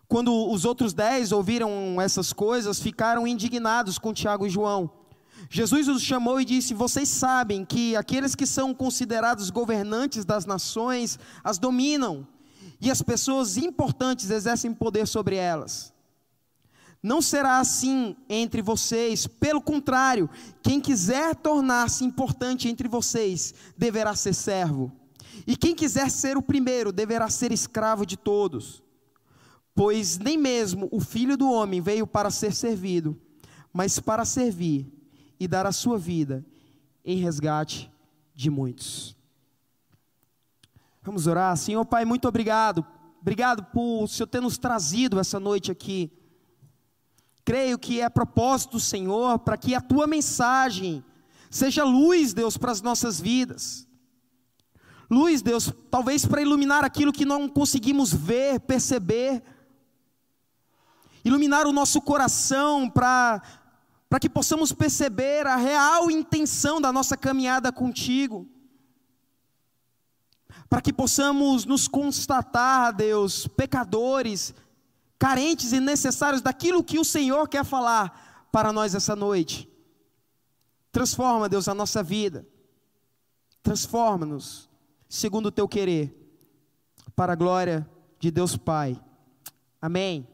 Quando 0.07 0.33
os 0.51 0.65
outros 0.65 0.93
dez 0.93 1.31
ouviram 1.31 2.01
essas 2.01 2.33
coisas, 2.33 2.81
ficaram 2.81 3.25
indignados 3.25 3.97
com 3.97 4.13
Tiago 4.13 4.45
e 4.45 4.49
João. 4.49 4.91
Jesus 5.49 5.87
os 5.87 6.01
chamou 6.01 6.41
e 6.41 6.45
disse: 6.45 6.73
Vocês 6.73 7.07
sabem 7.07 7.63
que 7.63 7.95
aqueles 7.95 8.35
que 8.35 8.45
são 8.45 8.73
considerados 8.73 9.49
governantes 9.49 10.25
das 10.25 10.45
nações 10.45 11.17
as 11.43 11.57
dominam, 11.57 12.27
e 12.79 12.89
as 12.89 13.01
pessoas 13.01 13.57
importantes 13.57 14.29
exercem 14.29 14.73
poder 14.73 15.07
sobre 15.07 15.35
elas. 15.35 15.93
Não 17.01 17.21
será 17.21 17.59
assim 17.59 18.15
entre 18.27 18.61
vocês, 18.61 19.25
pelo 19.25 19.61
contrário, 19.61 20.29
quem 20.61 20.81
quiser 20.81 21.35
tornar-se 21.35 22.03
importante 22.03 22.67
entre 22.67 22.87
vocês 22.87 23.53
deverá 23.77 24.15
ser 24.15 24.33
servo, 24.33 24.91
e 25.47 25.55
quem 25.55 25.73
quiser 25.73 26.11
ser 26.11 26.37
o 26.37 26.41
primeiro 26.41 26.91
deverá 26.91 27.29
ser 27.29 27.51
escravo 27.51 28.05
de 28.05 28.17
todos. 28.17 28.83
Pois 29.73 30.17
nem 30.17 30.37
mesmo 30.37 30.89
o 30.91 30.99
filho 30.99 31.37
do 31.37 31.49
homem 31.49 31.79
veio 31.79 32.05
para 32.05 32.29
ser 32.29 32.53
servido, 32.53 33.17
mas 33.71 33.97
para 33.97 34.25
servir 34.25 34.91
e 35.39 35.47
dar 35.47 35.65
a 35.65 35.71
sua 35.71 35.97
vida 35.97 36.45
em 37.05 37.17
resgate 37.17 37.89
de 38.35 38.49
muitos. 38.49 39.18
Vamos 41.09 41.25
orar. 41.25 41.57
Senhor 41.57 41.83
Pai, 41.85 42.05
muito 42.05 42.27
obrigado. 42.27 42.85
Obrigado 43.19 43.63
por 43.73 44.03
o 44.03 44.07
Senhor 44.07 44.27
ter 44.27 44.39
nos 44.39 44.59
trazido 44.59 45.19
essa 45.19 45.39
noite 45.39 45.71
aqui. 45.71 46.11
Creio 47.43 47.79
que 47.79 47.99
é 47.99 48.07
propósito 48.07 48.79
Senhor 48.79 49.39
para 49.39 49.57
que 49.57 49.73
a 49.73 49.81
tua 49.81 50.05
mensagem 50.05 51.03
seja 51.49 51.83
luz, 51.83 52.31
Deus, 52.31 52.57
para 52.57 52.71
as 52.71 52.83
nossas 52.83 53.19
vidas. 53.19 53.87
Luz, 55.09 55.41
Deus, 55.41 55.73
talvez 55.89 56.27
para 56.27 56.43
iluminar 56.43 56.85
aquilo 56.85 57.11
que 57.11 57.25
não 57.25 57.49
conseguimos 57.49 58.13
ver, 58.13 58.59
perceber. 58.59 59.41
Iluminar 61.25 61.65
o 61.65 61.73
nosso 61.73 61.99
coração 62.01 62.87
para 62.87 63.41
para 64.07 64.19
que 64.19 64.29
possamos 64.29 64.71
perceber 64.71 65.47
a 65.47 65.55
real 65.55 66.11
intenção 66.11 66.79
da 66.79 66.93
nossa 66.93 67.17
caminhada 67.17 67.71
contigo, 67.71 68.47
para 70.69 70.81
que 70.81 70.93
possamos 70.93 71.65
nos 71.65 71.87
constatar, 71.87 72.93
Deus, 72.93 73.47
pecadores, 73.47 74.53
carentes 75.17 75.73
e 75.73 75.79
necessários 75.79 76.41
daquilo 76.41 76.83
que 76.83 76.99
o 76.99 77.05
Senhor 77.05 77.47
quer 77.47 77.65
falar 77.65 78.47
para 78.51 78.71
nós 78.71 78.93
essa 78.93 79.15
noite. 79.15 79.67
Transforma, 80.91 81.49
Deus, 81.49 81.67
a 81.67 81.73
nossa 81.73 82.03
vida, 82.03 82.47
transforma-nos 83.63 84.69
segundo 85.07 85.47
o 85.47 85.51
teu 85.51 85.67
querer, 85.67 86.15
para 87.15 87.33
a 87.33 87.35
glória 87.35 87.89
de 88.19 88.29
Deus 88.29 88.55
Pai. 88.55 88.99
Amém 89.81 90.27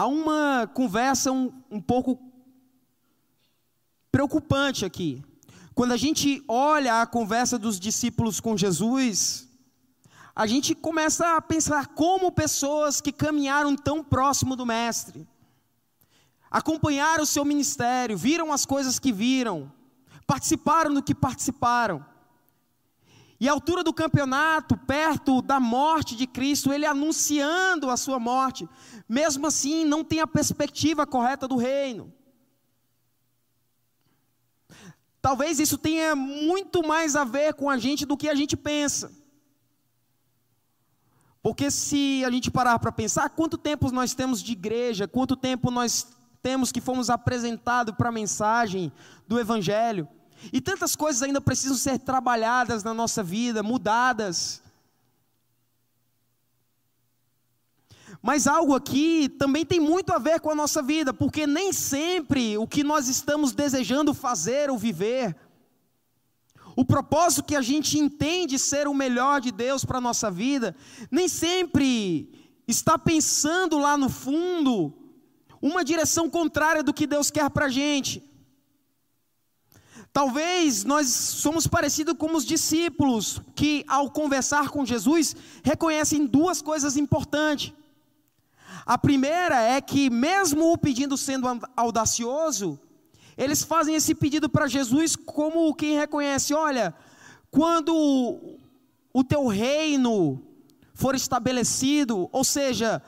há 0.00 0.06
uma 0.06 0.66
conversa 0.66 1.30
um, 1.30 1.52
um 1.70 1.78
pouco 1.78 2.18
preocupante 4.10 4.82
aqui. 4.82 5.22
Quando 5.74 5.92
a 5.92 5.96
gente 5.96 6.42
olha 6.48 7.00
a 7.00 7.06
conversa 7.06 7.58
dos 7.58 7.78
discípulos 7.78 8.40
com 8.40 8.56
Jesus, 8.56 9.48
a 10.34 10.46
gente 10.46 10.74
começa 10.74 11.36
a 11.36 11.40
pensar 11.40 11.88
como 11.88 12.32
pessoas 12.32 13.00
que 13.00 13.12
caminharam 13.12 13.76
tão 13.76 14.02
próximo 14.02 14.56
do 14.56 14.66
Mestre, 14.66 15.26
acompanharam 16.50 17.22
o 17.22 17.26
seu 17.26 17.44
ministério, 17.44 18.16
viram 18.16 18.52
as 18.52 18.66
coisas 18.66 18.98
que 18.98 19.12
viram, 19.12 19.72
participaram 20.26 20.92
do 20.92 21.02
que 21.02 21.14
participaram. 21.14 22.04
E 23.38 23.48
à 23.48 23.52
altura 23.52 23.82
do 23.82 23.92
campeonato, 23.92 24.76
perto 24.76 25.40
da 25.40 25.58
morte 25.58 26.14
de 26.14 26.26
Cristo, 26.26 26.72
ele 26.72 26.84
anunciando 26.84 27.88
a 27.88 27.96
sua 27.96 28.18
morte, 28.18 28.68
mesmo 29.08 29.46
assim 29.46 29.84
não 29.84 30.04
tem 30.04 30.20
a 30.20 30.26
perspectiva 30.26 31.06
correta 31.06 31.48
do 31.48 31.56
reino. 31.56 32.12
Talvez 35.20 35.60
isso 35.60 35.76
tenha 35.76 36.16
muito 36.16 36.86
mais 36.86 37.14
a 37.14 37.24
ver 37.24 37.54
com 37.54 37.68
a 37.68 37.76
gente 37.76 38.06
do 38.06 38.16
que 38.16 38.28
a 38.28 38.34
gente 38.34 38.56
pensa. 38.56 39.12
Porque 41.42 41.70
se 41.70 42.22
a 42.24 42.30
gente 42.30 42.50
parar 42.50 42.78
para 42.78 42.92
pensar, 42.92 43.30
quanto 43.30 43.56
tempo 43.56 43.90
nós 43.90 44.14
temos 44.14 44.42
de 44.42 44.52
igreja, 44.52 45.08
quanto 45.08 45.36
tempo 45.36 45.70
nós 45.70 46.06
temos 46.42 46.72
que 46.72 46.80
fomos 46.80 47.10
apresentados 47.10 47.94
para 47.94 48.08
a 48.08 48.12
mensagem 48.12 48.92
do 49.26 49.38
Evangelho. 49.38 50.08
E 50.52 50.60
tantas 50.60 50.96
coisas 50.96 51.22
ainda 51.22 51.40
precisam 51.40 51.76
ser 51.76 51.98
trabalhadas 51.98 52.82
na 52.82 52.94
nossa 52.94 53.22
vida, 53.22 53.62
mudadas. 53.62 54.62
Mas 58.22 58.46
algo 58.46 58.74
aqui 58.74 59.28
também 59.28 59.64
tem 59.64 59.80
muito 59.80 60.12
a 60.12 60.18
ver 60.18 60.40
com 60.40 60.50
a 60.50 60.54
nossa 60.54 60.82
vida, 60.82 61.12
porque 61.12 61.46
nem 61.46 61.72
sempre 61.72 62.58
o 62.58 62.66
que 62.66 62.84
nós 62.84 63.08
estamos 63.08 63.52
desejando 63.52 64.12
fazer 64.12 64.70
ou 64.70 64.76
viver, 64.76 65.34
o 66.76 66.84
propósito 66.84 67.44
que 67.44 67.56
a 67.56 67.62
gente 67.62 67.98
entende 67.98 68.58
ser 68.58 68.86
o 68.86 68.94
melhor 68.94 69.40
de 69.40 69.50
Deus 69.50 69.84
para 69.84 69.98
a 69.98 70.00
nossa 70.00 70.30
vida, 70.30 70.76
nem 71.10 71.28
sempre 71.28 72.30
está 72.68 72.98
pensando 72.98 73.78
lá 73.78 73.96
no 73.96 74.08
fundo 74.08 74.94
uma 75.60 75.84
direção 75.84 76.28
contrária 76.28 76.82
do 76.82 76.94
que 76.94 77.06
Deus 77.06 77.30
quer 77.30 77.50
para 77.50 77.66
a 77.66 77.70
gente. 77.70 78.22
Talvez 80.12 80.84
nós 80.84 81.08
somos 81.08 81.66
parecidos 81.66 82.14
com 82.16 82.34
os 82.34 82.44
discípulos 82.44 83.40
que, 83.54 83.84
ao 83.86 84.10
conversar 84.10 84.68
com 84.68 84.84
Jesus, 84.84 85.36
reconhecem 85.62 86.26
duas 86.26 86.60
coisas 86.60 86.96
importantes. 86.96 87.72
A 88.86 88.98
primeira 88.98 89.60
é 89.62 89.80
que, 89.80 90.10
mesmo 90.10 90.72
o 90.72 90.78
pedido 90.78 91.16
sendo 91.16 91.46
audacioso, 91.76 92.78
eles 93.36 93.62
fazem 93.62 93.94
esse 93.94 94.14
pedido 94.14 94.48
para 94.48 94.66
Jesus 94.66 95.16
como 95.16 95.74
quem 95.74 95.96
reconhece: 95.96 96.52
olha, 96.54 96.94
quando 97.50 98.58
o 99.12 99.24
teu 99.24 99.46
reino 99.46 100.42
for 100.94 101.14
estabelecido, 101.14 102.28
ou 102.30 102.44
seja, 102.44 103.02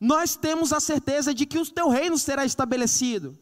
nós 0.00 0.36
temos 0.36 0.72
a 0.72 0.80
certeza 0.80 1.34
de 1.34 1.46
que 1.46 1.58
o 1.58 1.66
teu 1.66 1.88
reino 1.88 2.16
será 2.16 2.44
estabelecido. 2.44 3.38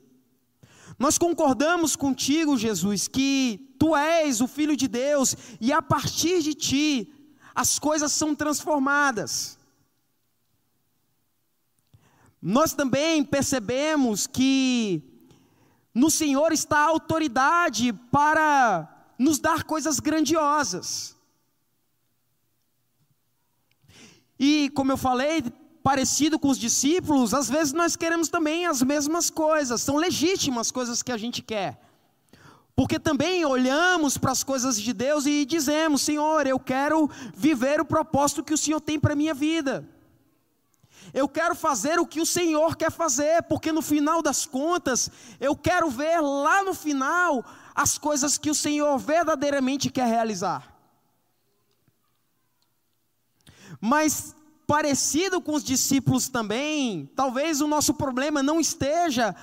Nós 0.99 1.17
concordamos 1.17 1.97
contigo, 1.97 2.59
Jesus, 2.59 3.09
que 3.09 3.75
tu 3.79 3.97
és 3.97 4.43
o 4.43 4.47
Filho 4.47 4.77
de 4.77 4.87
Deus 4.87 5.35
e 5.61 5.73
a 5.73 5.81
partir 5.81 6.43
de 6.43 6.53
ti 6.53 7.13
as 7.55 7.79
coisas 7.79 8.13
são 8.13 8.35
transformadas. 8.35 9.59
Nós 12.41 12.73
também 12.73 13.23
percebemos 13.23 14.27
que 14.27 15.03
no 15.95 16.11
Senhor 16.11 16.53
está 16.53 16.79
a 16.79 16.89
autoridade 16.89 17.93
para 18.11 18.89
nos 19.19 19.39
dar 19.39 19.65
coisas 19.65 20.01
grandiosas. 20.01 21.17
E, 24.39 24.71
como 24.71 24.91
eu 24.91 24.97
falei, 24.97 25.43
parecido 25.83 26.39
com 26.39 26.49
os 26.49 26.59
discípulos, 26.59 27.35
às 27.35 27.51
vezes 27.51 27.75
nós 27.75 27.95
queremos 27.95 28.29
também 28.29 28.65
as 28.65 28.83
mesmas 28.83 29.29
coisas, 29.29 29.83
são 29.83 29.97
legítimas 29.97 30.71
coisas 30.71 31.03
que 31.03 31.13
a 31.13 31.19
gente 31.19 31.43
quer. 31.43 31.79
Porque 32.75 32.99
também 32.99 33.45
olhamos 33.45 34.17
para 34.17 34.33
as 34.33 34.43
coisas 34.43 34.81
de 34.81 34.95
Deus 34.95 35.27
e 35.27 35.45
dizemos: 35.45 36.01
Senhor, 36.01 36.47
eu 36.47 36.59
quero 36.59 37.11
viver 37.35 37.79
o 37.79 37.85
propósito 37.85 38.43
que 38.43 38.55
o 38.55 38.59
Senhor 38.59 38.81
tem 38.81 38.99
para 38.99 39.13
a 39.13 39.17
minha 39.17 39.35
vida. 39.35 39.87
Eu 41.13 41.29
quero 41.29 41.55
fazer 41.55 41.99
o 41.99 42.07
que 42.07 42.21
o 42.21 42.27
Senhor 42.27 42.77
quer 42.77 42.91
fazer, 42.91 43.43
porque 43.45 43.73
no 43.73 43.83
final 43.83 44.23
das 44.23 44.47
contas, 44.47 45.11
eu 45.41 45.57
quero 45.57 45.91
ver 45.91 46.21
lá 46.21 46.63
no 46.63 46.75
final 46.75 47.45
as 47.75 47.99
coisas 47.99 48.39
que 48.39 48.51
o 48.51 48.55
Senhor 48.55 48.99
verdadeiramente 48.99 49.91
quer 49.91 50.07
realizar. 50.07 50.75
Mas 53.81 54.35
parecido 54.67 55.41
com 55.41 55.55
os 55.55 55.65
discípulos 55.65 56.29
também, 56.29 57.11
talvez 57.17 57.61
o 57.61 57.67
nosso 57.67 57.95
problema 57.95 58.43
não 58.43 58.61
esteja 58.61 59.35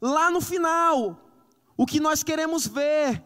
lá 0.00 0.30
no 0.30 0.40
final, 0.40 1.18
o 1.76 1.84
que 1.84 2.00
nós 2.00 2.22
queremos 2.22 2.66
ver, 2.66 3.22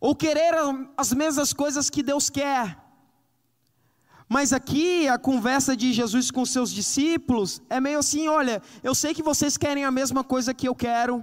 ou 0.00 0.16
querer 0.16 0.54
as 0.96 1.12
mesmas 1.12 1.52
coisas 1.52 1.88
que 1.88 2.02
Deus 2.02 2.30
quer. 2.30 2.81
Mas 4.34 4.50
aqui 4.50 5.06
a 5.08 5.18
conversa 5.18 5.76
de 5.76 5.92
Jesus 5.92 6.30
com 6.30 6.46
seus 6.46 6.70
discípulos 6.72 7.60
é 7.68 7.78
meio 7.78 7.98
assim: 7.98 8.28
olha, 8.28 8.62
eu 8.82 8.94
sei 8.94 9.12
que 9.12 9.22
vocês 9.22 9.58
querem 9.58 9.84
a 9.84 9.90
mesma 9.90 10.24
coisa 10.24 10.54
que 10.54 10.66
eu 10.66 10.74
quero. 10.74 11.22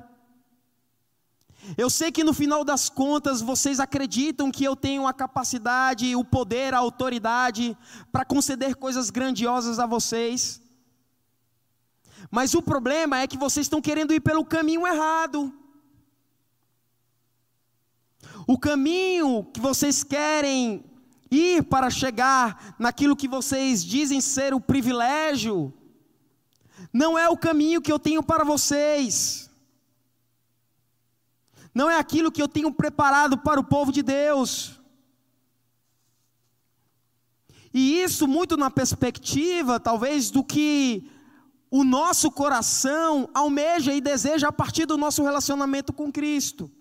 Eu 1.76 1.90
sei 1.90 2.12
que 2.12 2.24
no 2.24 2.36
final 2.36 2.64
das 2.64 2.88
contas 2.88 3.42
vocês 3.42 3.80
acreditam 3.80 4.52
que 4.52 4.64
eu 4.64 4.76
tenho 4.76 5.08
a 5.08 5.14
capacidade, 5.14 6.16
o 6.16 6.24
poder, 6.24 6.76
a 6.76 6.78
autoridade 6.78 7.76
para 8.12 8.24
conceder 8.24 8.76
coisas 8.76 9.10
grandiosas 9.10 9.80
a 9.80 9.88
vocês. 9.88 10.62
Mas 12.30 12.54
o 12.54 12.62
problema 12.62 13.18
é 13.18 13.26
que 13.26 13.40
vocês 13.40 13.66
estão 13.66 13.82
querendo 13.82 14.14
ir 14.14 14.20
pelo 14.20 14.46
caminho 14.46 14.86
errado. 14.86 15.52
O 18.46 18.56
caminho 18.60 19.46
que 19.52 19.60
vocês 19.60 20.04
querem 20.04 20.89
ir 21.32 21.64
para 21.64 21.90
chegar 21.90 22.76
naquilo 22.80 23.16
que 23.16 23.28
vocês 23.28 23.84
dizem 23.84 24.20
ser 24.22 24.54
o 24.54 24.60
privilégio, 24.60 25.74
não 26.92 27.18
é 27.18 27.30
o 27.30 27.38
caminho 27.38 27.82
que 27.82 27.92
eu 27.92 28.00
tenho 28.00 28.24
para 28.24 28.44
vocês, 28.44 29.50
não 31.74 31.90
é 31.90 31.98
aquilo 31.98 32.32
que 32.32 32.42
eu 32.42 32.48
tenho 32.48 32.72
preparado 32.74 33.38
para 33.38 33.60
o 33.60 33.64
povo 33.64 33.92
de 33.92 34.02
Deus. 34.02 34.80
E 37.72 38.02
isso 38.02 38.28
muito 38.28 38.58
na 38.58 38.72
perspectiva, 38.72 39.80
talvez, 39.80 40.32
do 40.32 40.44
que 40.44 41.08
o 41.70 41.84
nosso 41.84 42.32
coração 42.32 43.30
almeja 43.32 43.94
e 43.94 44.02
deseja 44.02 44.48
a 44.48 44.52
partir 44.52 44.88
do 44.88 44.98
nosso 44.98 45.22
relacionamento 45.24 45.94
com 45.94 46.12
Cristo 46.12 46.72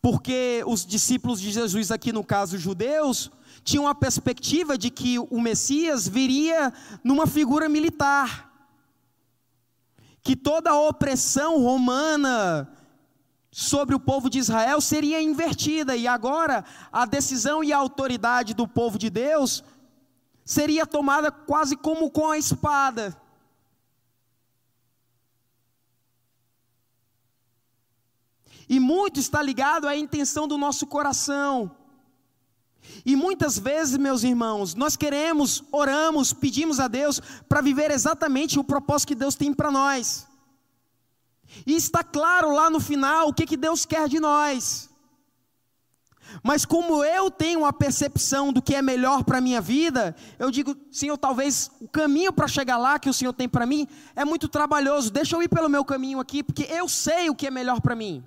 porque 0.00 0.62
os 0.66 0.86
discípulos 0.86 1.40
de 1.40 1.50
Jesus, 1.50 1.90
aqui 1.90 2.12
no 2.12 2.24
caso 2.24 2.58
judeus, 2.58 3.30
tinham 3.64 3.88
a 3.88 3.94
perspectiva 3.94 4.78
de 4.78 4.90
que 4.90 5.18
o 5.18 5.40
Messias 5.40 6.06
viria 6.06 6.72
numa 7.02 7.26
figura 7.26 7.68
militar, 7.68 8.50
que 10.22 10.36
toda 10.36 10.70
a 10.70 10.80
opressão 10.80 11.60
romana 11.60 12.72
sobre 13.50 13.94
o 13.94 14.00
povo 14.00 14.30
de 14.30 14.38
Israel 14.38 14.80
seria 14.80 15.20
invertida, 15.20 15.96
e 15.96 16.06
agora 16.06 16.64
a 16.92 17.04
decisão 17.04 17.64
e 17.64 17.72
a 17.72 17.78
autoridade 17.78 18.54
do 18.54 18.68
povo 18.68 18.98
de 18.98 19.10
Deus 19.10 19.64
seria 20.44 20.86
tomada 20.86 21.30
quase 21.30 21.76
como 21.76 22.10
com 22.10 22.30
a 22.30 22.38
espada. 22.38 23.16
E 28.68 28.78
muito 28.78 29.18
está 29.18 29.42
ligado 29.42 29.88
à 29.88 29.96
intenção 29.96 30.46
do 30.46 30.58
nosso 30.58 30.86
coração. 30.86 31.70
E 33.04 33.16
muitas 33.16 33.58
vezes, 33.58 33.96
meus 33.96 34.22
irmãos, 34.22 34.74
nós 34.74 34.96
queremos, 34.96 35.62
oramos, 35.72 36.32
pedimos 36.32 36.80
a 36.80 36.88
Deus 36.88 37.20
para 37.48 37.60
viver 37.60 37.90
exatamente 37.90 38.58
o 38.58 38.64
propósito 38.64 39.08
que 39.08 39.14
Deus 39.14 39.34
tem 39.34 39.52
para 39.52 39.70
nós. 39.70 40.26
E 41.66 41.74
está 41.74 42.04
claro 42.04 42.52
lá 42.52 42.68
no 42.68 42.80
final 42.80 43.28
o 43.28 43.34
que, 43.34 43.46
que 43.46 43.56
Deus 43.56 43.86
quer 43.86 44.08
de 44.08 44.20
nós. 44.20 44.88
Mas 46.42 46.66
como 46.66 47.02
eu 47.02 47.30
tenho 47.30 47.64
a 47.64 47.72
percepção 47.72 48.52
do 48.52 48.60
que 48.60 48.74
é 48.74 48.82
melhor 48.82 49.24
para 49.24 49.38
a 49.38 49.40
minha 49.40 49.60
vida, 49.60 50.14
eu 50.38 50.50
digo, 50.50 50.76
Senhor, 50.90 51.16
talvez 51.16 51.70
o 51.80 51.88
caminho 51.88 52.32
para 52.32 52.46
chegar 52.46 52.76
lá 52.76 52.98
que 52.98 53.08
o 53.08 53.14
Senhor 53.14 53.32
tem 53.32 53.48
para 53.48 53.64
mim 53.64 53.88
é 54.14 54.24
muito 54.24 54.46
trabalhoso. 54.46 55.10
Deixa 55.10 55.34
eu 55.34 55.42
ir 55.42 55.48
pelo 55.48 55.70
meu 55.70 55.84
caminho 55.84 56.20
aqui, 56.20 56.42
porque 56.42 56.64
eu 56.64 56.86
sei 56.88 57.30
o 57.30 57.34
que 57.34 57.46
é 57.46 57.50
melhor 57.50 57.80
para 57.80 57.96
mim. 57.96 58.22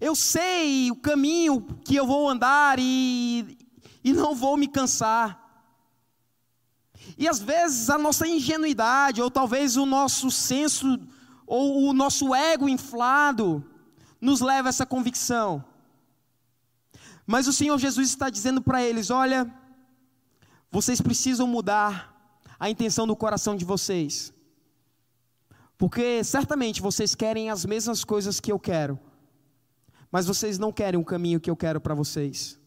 Eu 0.00 0.14
sei 0.14 0.90
o 0.90 0.96
caminho 0.96 1.60
que 1.84 1.96
eu 1.96 2.06
vou 2.06 2.28
andar 2.28 2.78
e, 2.78 3.58
e 4.02 4.12
não 4.12 4.34
vou 4.34 4.56
me 4.56 4.68
cansar. 4.68 5.40
E 7.18 7.28
às 7.28 7.40
vezes 7.40 7.90
a 7.90 7.98
nossa 7.98 8.26
ingenuidade, 8.26 9.20
ou 9.20 9.30
talvez 9.30 9.76
o 9.76 9.84
nosso 9.84 10.30
senso, 10.30 10.98
ou 11.46 11.88
o 11.88 11.92
nosso 11.92 12.34
ego 12.34 12.68
inflado, 12.68 13.64
nos 14.20 14.40
leva 14.40 14.68
a 14.68 14.70
essa 14.70 14.86
convicção. 14.86 15.64
Mas 17.26 17.46
o 17.46 17.52
Senhor 17.52 17.78
Jesus 17.78 18.08
está 18.08 18.30
dizendo 18.30 18.62
para 18.62 18.82
eles: 18.82 19.10
olha, 19.10 19.52
vocês 20.70 21.00
precisam 21.00 21.46
mudar 21.46 22.12
a 22.58 22.70
intenção 22.70 23.06
do 23.06 23.16
coração 23.16 23.56
de 23.56 23.64
vocês. 23.64 24.32
Porque 25.76 26.22
certamente 26.22 26.80
vocês 26.80 27.14
querem 27.14 27.50
as 27.50 27.64
mesmas 27.64 28.04
coisas 28.04 28.38
que 28.38 28.52
eu 28.52 28.58
quero 28.58 28.98
mas 30.12 30.26
vocês 30.26 30.58
não 30.58 30.70
querem 30.70 31.00
o 31.00 31.04
caminho 31.04 31.40
que 31.40 31.50
eu 31.50 31.56
quero 31.56 31.80
para 31.80 31.94
vocês. 31.94 32.60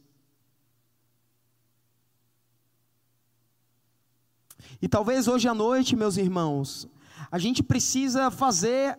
E 4.81 4.88
talvez 4.88 5.27
hoje 5.27 5.47
à 5.47 5.53
noite, 5.53 5.95
meus 5.95 6.17
irmãos, 6.17 6.88
a 7.31 7.38
gente 7.38 7.62
precisa 7.62 8.31
fazer 8.31 8.97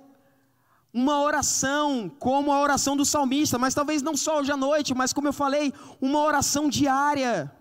uma 0.94 1.20
oração, 1.20 2.08
como 2.08 2.52
a 2.52 2.60
oração 2.60 2.96
do 2.96 3.04
salmista, 3.04 3.58
mas 3.58 3.74
talvez 3.74 4.00
não 4.00 4.16
só 4.16 4.38
hoje 4.38 4.52
à 4.52 4.56
noite, 4.56 4.94
mas 4.94 5.12
como 5.12 5.28
eu 5.28 5.32
falei, 5.32 5.74
uma 6.00 6.20
oração 6.20 6.68
diária. 6.68 7.52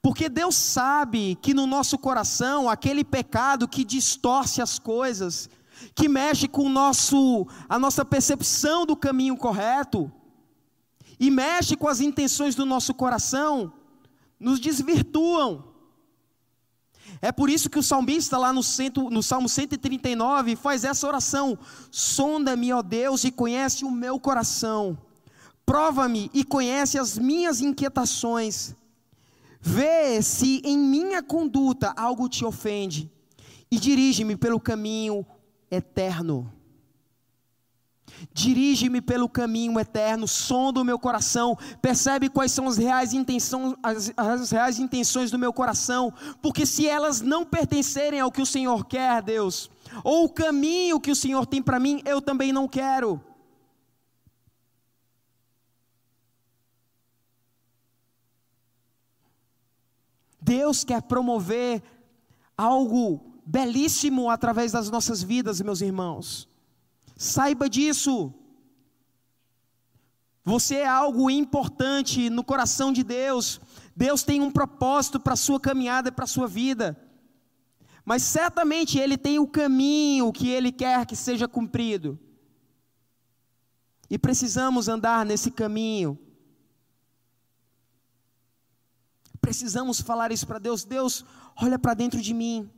Porque 0.00 0.28
Deus 0.28 0.56
sabe 0.56 1.36
que 1.36 1.52
no 1.52 1.66
nosso 1.66 1.98
coração, 1.98 2.68
aquele 2.70 3.04
pecado 3.04 3.68
que 3.68 3.84
distorce 3.84 4.62
as 4.62 4.78
coisas, 4.78 5.48
que 5.94 6.08
mexe 6.08 6.48
com 6.48 6.68
nosso, 6.68 7.46
a 7.68 7.78
nossa 7.78 8.04
percepção 8.04 8.86
do 8.86 8.96
caminho 8.96 9.36
correto, 9.36 10.10
e 11.18 11.30
mexe 11.30 11.76
com 11.76 11.88
as 11.88 12.00
intenções 12.00 12.54
do 12.54 12.64
nosso 12.64 12.94
coração, 12.94 13.72
nos 14.38 14.60
desvirtuam. 14.60 15.64
É 17.20 17.32
por 17.32 17.50
isso 17.50 17.68
que 17.68 17.78
o 17.78 17.82
salmista, 17.82 18.38
lá 18.38 18.52
no, 18.52 18.62
cento, 18.62 19.10
no 19.10 19.22
Salmo 19.22 19.48
139, 19.48 20.54
faz 20.56 20.84
essa 20.84 21.06
oração: 21.06 21.58
Sonda-me, 21.90 22.72
ó 22.72 22.82
Deus, 22.82 23.24
e 23.24 23.32
conhece 23.32 23.84
o 23.84 23.90
meu 23.90 24.20
coração, 24.20 24.96
prova-me 25.66 26.30
e 26.32 26.44
conhece 26.44 26.98
as 26.98 27.18
minhas 27.18 27.60
inquietações, 27.60 28.74
vê 29.60 30.22
se 30.22 30.62
em 30.64 30.78
minha 30.78 31.22
conduta 31.22 31.92
algo 31.96 32.28
te 32.28 32.44
ofende, 32.44 33.10
e 33.70 33.78
dirige-me 33.78 34.36
pelo 34.36 34.60
caminho 34.60 35.26
eterno. 35.70 36.52
Dirige-me 38.32 39.00
pelo 39.00 39.28
caminho 39.28 39.78
eterno, 39.78 40.26
sonda 40.26 40.80
o 40.80 40.84
meu 40.84 40.98
coração, 40.98 41.56
percebe 41.80 42.28
quais 42.28 42.52
são 42.52 42.66
as 42.66 42.76
reais, 42.76 43.12
intenções, 43.12 43.74
as, 43.82 44.12
as 44.16 44.50
reais 44.50 44.78
intenções 44.78 45.30
do 45.30 45.38
meu 45.38 45.52
coração, 45.52 46.12
porque 46.42 46.66
se 46.66 46.86
elas 46.86 47.20
não 47.20 47.44
pertencerem 47.44 48.20
ao 48.20 48.32
que 48.32 48.42
o 48.42 48.46
Senhor 48.46 48.86
quer, 48.86 49.22
Deus, 49.22 49.70
ou 50.02 50.24
o 50.24 50.28
caminho 50.28 51.00
que 51.00 51.10
o 51.10 51.16
Senhor 51.16 51.46
tem 51.46 51.62
para 51.62 51.78
mim, 51.78 52.02
eu 52.04 52.20
também 52.20 52.52
não 52.52 52.66
quero. 52.66 53.20
Deus 60.40 60.82
quer 60.82 61.02
promover 61.02 61.82
algo 62.56 63.27
belíssimo 63.48 64.28
através 64.28 64.72
das 64.72 64.90
nossas 64.90 65.22
vidas, 65.22 65.62
meus 65.62 65.80
irmãos. 65.80 66.46
Saiba 67.16 67.66
disso. 67.66 68.34
Você 70.44 70.76
é 70.76 70.86
algo 70.86 71.30
importante 71.30 72.28
no 72.28 72.44
coração 72.44 72.92
de 72.92 73.02
Deus. 73.02 73.58
Deus 73.96 74.22
tem 74.22 74.42
um 74.42 74.50
propósito 74.50 75.18
para 75.18 75.32
a 75.32 75.36
sua 75.36 75.58
caminhada 75.58 76.12
para 76.12 76.24
a 76.24 76.28
sua 76.28 76.46
vida. 76.46 76.94
Mas 78.04 78.22
certamente 78.22 78.98
Ele 78.98 79.16
tem 79.16 79.38
o 79.38 79.46
caminho 79.46 80.30
que 80.30 80.50
Ele 80.50 80.70
quer 80.70 81.06
que 81.06 81.16
seja 81.16 81.48
cumprido. 81.48 82.18
E 84.10 84.18
precisamos 84.18 84.88
andar 84.88 85.24
nesse 85.24 85.50
caminho. 85.50 86.18
Precisamos 89.40 90.02
falar 90.02 90.32
isso 90.32 90.46
para 90.46 90.58
Deus. 90.58 90.84
Deus, 90.84 91.24
olha 91.56 91.78
para 91.78 91.94
dentro 91.94 92.20
de 92.20 92.34
mim. 92.34 92.70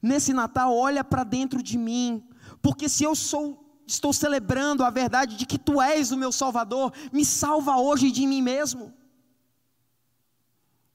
Nesse 0.00 0.32
Natal, 0.32 0.74
olha 0.76 1.02
para 1.02 1.24
dentro 1.24 1.62
de 1.62 1.76
mim. 1.76 2.26
Porque 2.62 2.88
se 2.88 3.04
eu 3.04 3.14
sou, 3.14 3.82
estou 3.86 4.12
celebrando 4.12 4.84
a 4.84 4.90
verdade 4.90 5.36
de 5.36 5.46
que 5.46 5.58
Tu 5.58 5.80
és 5.80 6.10
o 6.12 6.16
meu 6.16 6.32
Salvador, 6.32 6.92
me 7.12 7.24
salva 7.24 7.76
hoje 7.76 8.10
de 8.10 8.26
mim 8.26 8.42
mesmo. 8.42 8.94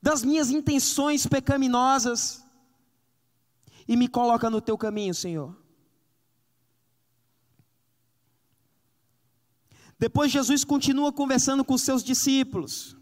Das 0.01 0.23
minhas 0.23 0.49
intenções 0.49 1.25
pecaminosas. 1.27 2.43
E 3.87 3.97
me 3.97 4.07
coloca 4.07 4.49
no 4.49 4.61
Teu 4.61 4.77
caminho, 4.77 5.13
Senhor. 5.13 5.55
Depois 9.99 10.31
Jesus 10.31 10.63
continua 10.63 11.13
conversando 11.13 11.63
com 11.63 11.73
os 11.73 11.81
seus 11.81 12.03
discípulos. 12.03 12.97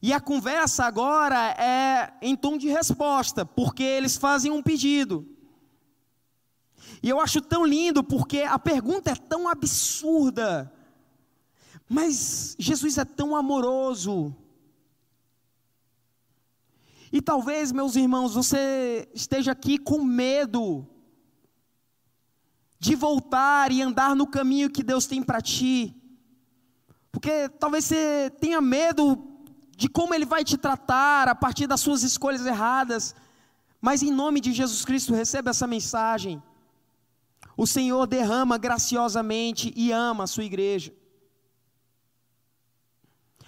E 0.00 0.12
a 0.12 0.20
conversa 0.20 0.84
agora 0.84 1.50
é 1.58 2.12
em 2.22 2.36
tom 2.36 2.56
de 2.56 2.68
resposta, 2.68 3.44
porque 3.44 3.82
eles 3.82 4.16
fazem 4.16 4.52
um 4.52 4.62
pedido. 4.62 5.26
E 7.02 7.08
eu 7.08 7.20
acho 7.20 7.40
tão 7.40 7.64
lindo 7.64 8.02
porque 8.02 8.42
a 8.42 8.58
pergunta 8.58 9.10
é 9.10 9.14
tão 9.16 9.48
absurda. 9.48 10.72
Mas 11.88 12.54
Jesus 12.58 12.98
é 12.98 13.04
tão 13.04 13.34
amoroso. 13.34 14.34
E 17.10 17.22
talvez, 17.22 17.72
meus 17.72 17.96
irmãos, 17.96 18.34
você 18.34 19.08
esteja 19.14 19.52
aqui 19.52 19.78
com 19.78 20.02
medo 20.02 20.86
de 22.78 22.94
voltar 22.94 23.72
e 23.72 23.82
andar 23.82 24.14
no 24.14 24.26
caminho 24.26 24.70
que 24.70 24.82
Deus 24.82 25.06
tem 25.06 25.22
para 25.22 25.40
ti. 25.40 25.94
Porque 27.10 27.48
talvez 27.48 27.86
você 27.86 28.30
tenha 28.38 28.60
medo 28.60 29.16
de 29.80 29.88
como 29.88 30.12
Ele 30.12 30.26
vai 30.26 30.42
te 30.42 30.56
tratar 30.58 31.28
a 31.28 31.36
partir 31.36 31.68
das 31.68 31.80
suas 31.80 32.02
escolhas 32.02 32.44
erradas. 32.44 33.14
Mas 33.80 34.02
em 34.02 34.10
nome 34.10 34.40
de 34.40 34.52
Jesus 34.52 34.84
Cristo, 34.84 35.14
receba 35.14 35.50
essa 35.50 35.68
mensagem. 35.68 36.42
O 37.56 37.64
Senhor 37.64 38.04
derrama 38.04 38.58
graciosamente 38.58 39.72
e 39.76 39.92
ama 39.92 40.24
a 40.24 40.26
sua 40.26 40.42
igreja. 40.42 40.92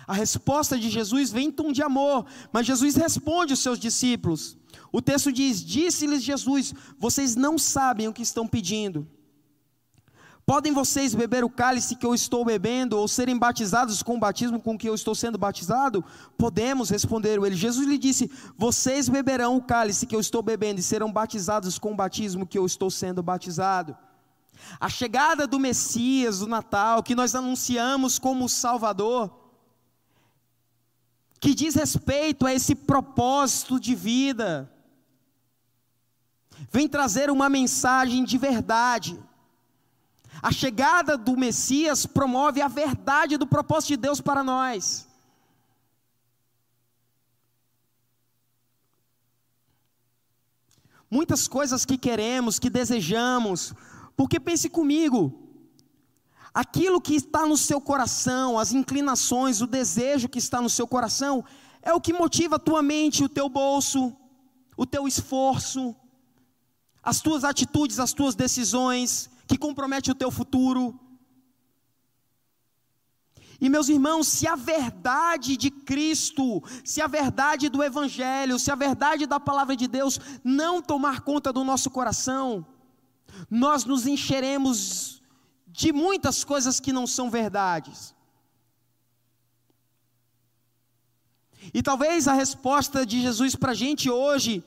A 0.06 0.14
resposta 0.14 0.78
de 0.78 0.88
Jesus 0.88 1.32
vem 1.32 1.48
em 1.48 1.52
tom 1.52 1.72
de 1.72 1.82
amor, 1.82 2.24
mas 2.52 2.64
Jesus 2.64 2.94
responde 2.94 3.54
os 3.54 3.60
seus 3.60 3.80
discípulos. 3.80 4.56
O 4.92 5.02
texto 5.02 5.32
diz: 5.32 5.64
Disse-lhes 5.64 6.22
Jesus: 6.22 6.72
Vocês 6.96 7.34
não 7.34 7.58
sabem 7.58 8.06
o 8.06 8.12
que 8.12 8.22
estão 8.22 8.46
pedindo. 8.46 9.04
Podem 10.50 10.72
vocês 10.72 11.14
beber 11.14 11.44
o 11.44 11.48
cálice 11.48 11.94
que 11.94 12.04
eu 12.04 12.12
estou 12.12 12.44
bebendo, 12.44 12.98
ou 12.98 13.06
serem 13.06 13.38
batizados 13.38 14.02
com 14.02 14.16
o 14.16 14.18
batismo 14.18 14.60
com 14.60 14.76
que 14.76 14.88
eu 14.88 14.96
estou 14.96 15.14
sendo 15.14 15.38
batizado? 15.38 16.04
Podemos, 16.36 16.90
responderam 16.90 17.46
ele. 17.46 17.54
Jesus 17.54 17.86
lhe 17.86 17.96
disse: 17.96 18.28
Vocês 18.58 19.08
beberão 19.08 19.56
o 19.56 19.62
cálice 19.62 20.06
que 20.08 20.16
eu 20.16 20.18
estou 20.18 20.42
bebendo 20.42 20.80
e 20.80 20.82
serão 20.82 21.12
batizados 21.12 21.78
com 21.78 21.92
o 21.92 21.94
batismo 21.94 22.44
que 22.44 22.58
eu 22.58 22.66
estou 22.66 22.90
sendo 22.90 23.22
batizado. 23.22 23.96
A 24.80 24.88
chegada 24.88 25.46
do 25.46 25.56
Messias, 25.56 26.40
do 26.40 26.48
Natal, 26.48 27.00
que 27.04 27.14
nós 27.14 27.32
anunciamos 27.36 28.18
como 28.18 28.48
Salvador, 28.48 29.30
que 31.38 31.54
diz 31.54 31.76
respeito 31.76 32.44
a 32.44 32.52
esse 32.52 32.74
propósito 32.74 33.78
de 33.78 33.94
vida, 33.94 34.68
vem 36.72 36.88
trazer 36.88 37.30
uma 37.30 37.48
mensagem 37.48 38.24
de 38.24 38.36
verdade 38.36 39.29
a 40.42 40.50
chegada 40.50 41.16
do 41.16 41.36
Messias 41.36 42.06
promove 42.06 42.62
a 42.62 42.68
verdade 42.68 43.36
do 43.36 43.46
propósito 43.46 43.88
de 43.88 43.96
Deus 43.98 44.20
para 44.20 44.42
nós. 44.42 45.06
Muitas 51.10 51.48
coisas 51.48 51.84
que 51.84 51.98
queremos, 51.98 52.58
que 52.58 52.70
desejamos, 52.70 53.74
porque 54.16 54.38
pense 54.38 54.68
comigo, 54.70 55.48
aquilo 56.54 57.00
que 57.00 57.14
está 57.14 57.46
no 57.46 57.56
seu 57.56 57.80
coração, 57.80 58.58
as 58.58 58.72
inclinações, 58.72 59.60
o 59.60 59.66
desejo 59.66 60.28
que 60.28 60.38
está 60.38 60.60
no 60.60 60.70
seu 60.70 60.86
coração, 60.86 61.44
é 61.82 61.92
o 61.92 62.00
que 62.00 62.12
motiva 62.12 62.56
a 62.56 62.60
tua 62.60 62.82
mente, 62.82 63.24
o 63.24 63.28
teu 63.28 63.48
bolso, 63.48 64.16
o 64.76 64.86
teu 64.86 65.06
esforço, 65.06 65.96
as 67.02 67.20
tuas 67.20 67.44
atitudes, 67.44 67.98
as 67.98 68.12
tuas 68.12 68.34
decisões, 68.34 69.29
que 69.50 69.58
compromete 69.58 70.12
o 70.12 70.14
teu 70.14 70.30
futuro. 70.30 70.82
E 73.60 73.68
meus 73.68 73.88
irmãos, 73.88 74.28
se 74.28 74.46
a 74.46 74.54
verdade 74.54 75.56
de 75.56 75.70
Cristo, 75.90 76.62
se 76.84 77.02
a 77.02 77.08
verdade 77.08 77.68
do 77.68 77.82
Evangelho, 77.82 78.60
se 78.60 78.70
a 78.70 78.76
verdade 78.76 79.26
da 79.26 79.40
palavra 79.40 79.74
de 79.74 79.88
Deus 79.88 80.20
não 80.44 80.80
tomar 80.80 81.22
conta 81.22 81.52
do 81.52 81.64
nosso 81.64 81.90
coração, 81.90 82.64
nós 83.50 83.84
nos 83.84 84.06
encheremos 84.06 85.20
de 85.66 85.92
muitas 85.92 86.44
coisas 86.44 86.78
que 86.78 86.92
não 86.92 87.06
são 87.06 87.28
verdades. 87.28 88.14
E 91.74 91.82
talvez 91.82 92.28
a 92.28 92.34
resposta 92.44 93.04
de 93.04 93.20
Jesus 93.20 93.56
para 93.56 93.72
a 93.72 93.80
gente 93.84 94.08
hoje 94.08 94.64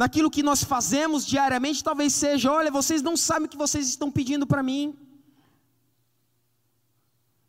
naquilo 0.00 0.30
que 0.30 0.44
nós 0.44 0.62
fazemos 0.62 1.26
diariamente, 1.26 1.82
talvez 1.82 2.14
seja: 2.14 2.52
olha, 2.52 2.70
vocês 2.70 3.02
não 3.02 3.16
sabem 3.16 3.46
o 3.46 3.48
que 3.48 3.62
vocês 3.64 3.88
estão 3.88 4.08
pedindo 4.18 4.46
para 4.46 4.62
mim. 4.62 4.96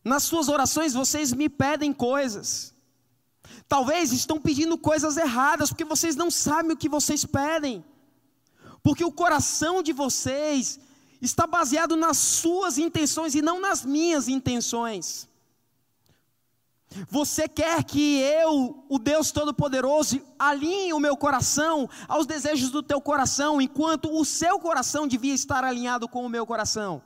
Nas 0.03 0.23
suas 0.23 0.47
orações 0.49 0.93
vocês 1.01 1.31
me 1.31 1.47
pedem 1.47 1.93
coisas. 1.93 2.73
Talvez 3.67 4.11
estão 4.11 4.41
pedindo 4.41 4.75
coisas 4.79 5.15
erradas, 5.15 5.69
porque 5.69 5.85
vocês 5.93 6.15
não 6.15 6.31
sabem 6.31 6.71
o 6.71 6.77
que 6.77 6.89
vocês 6.89 7.23
pedem. 7.23 7.85
Porque 8.81 9.05
o 9.05 9.11
coração 9.11 9.83
de 9.83 9.93
vocês 9.93 10.79
está 11.21 11.45
baseado 11.45 11.95
nas 11.95 12.17
suas 12.17 12.79
intenções 12.79 13.35
e 13.35 13.43
não 13.43 13.61
nas 13.61 13.85
minhas 13.85 14.27
intenções. 14.27 15.29
Você 17.07 17.47
quer 17.47 17.83
que 17.83 18.19
eu, 18.19 18.83
o 18.89 18.97
Deus 18.97 19.31
Todo-Poderoso, 19.31 20.21
alinhe 20.39 20.91
o 20.91 20.99
meu 20.99 21.15
coração 21.15 21.87
aos 22.07 22.25
desejos 22.25 22.71
do 22.71 22.81
teu 22.81 22.99
coração, 22.99 23.61
enquanto 23.61 24.11
o 24.11 24.25
seu 24.25 24.59
coração 24.59 25.07
devia 25.07 25.33
estar 25.33 25.63
alinhado 25.63 26.07
com 26.07 26.25
o 26.25 26.29
meu 26.29 26.47
coração? 26.47 27.01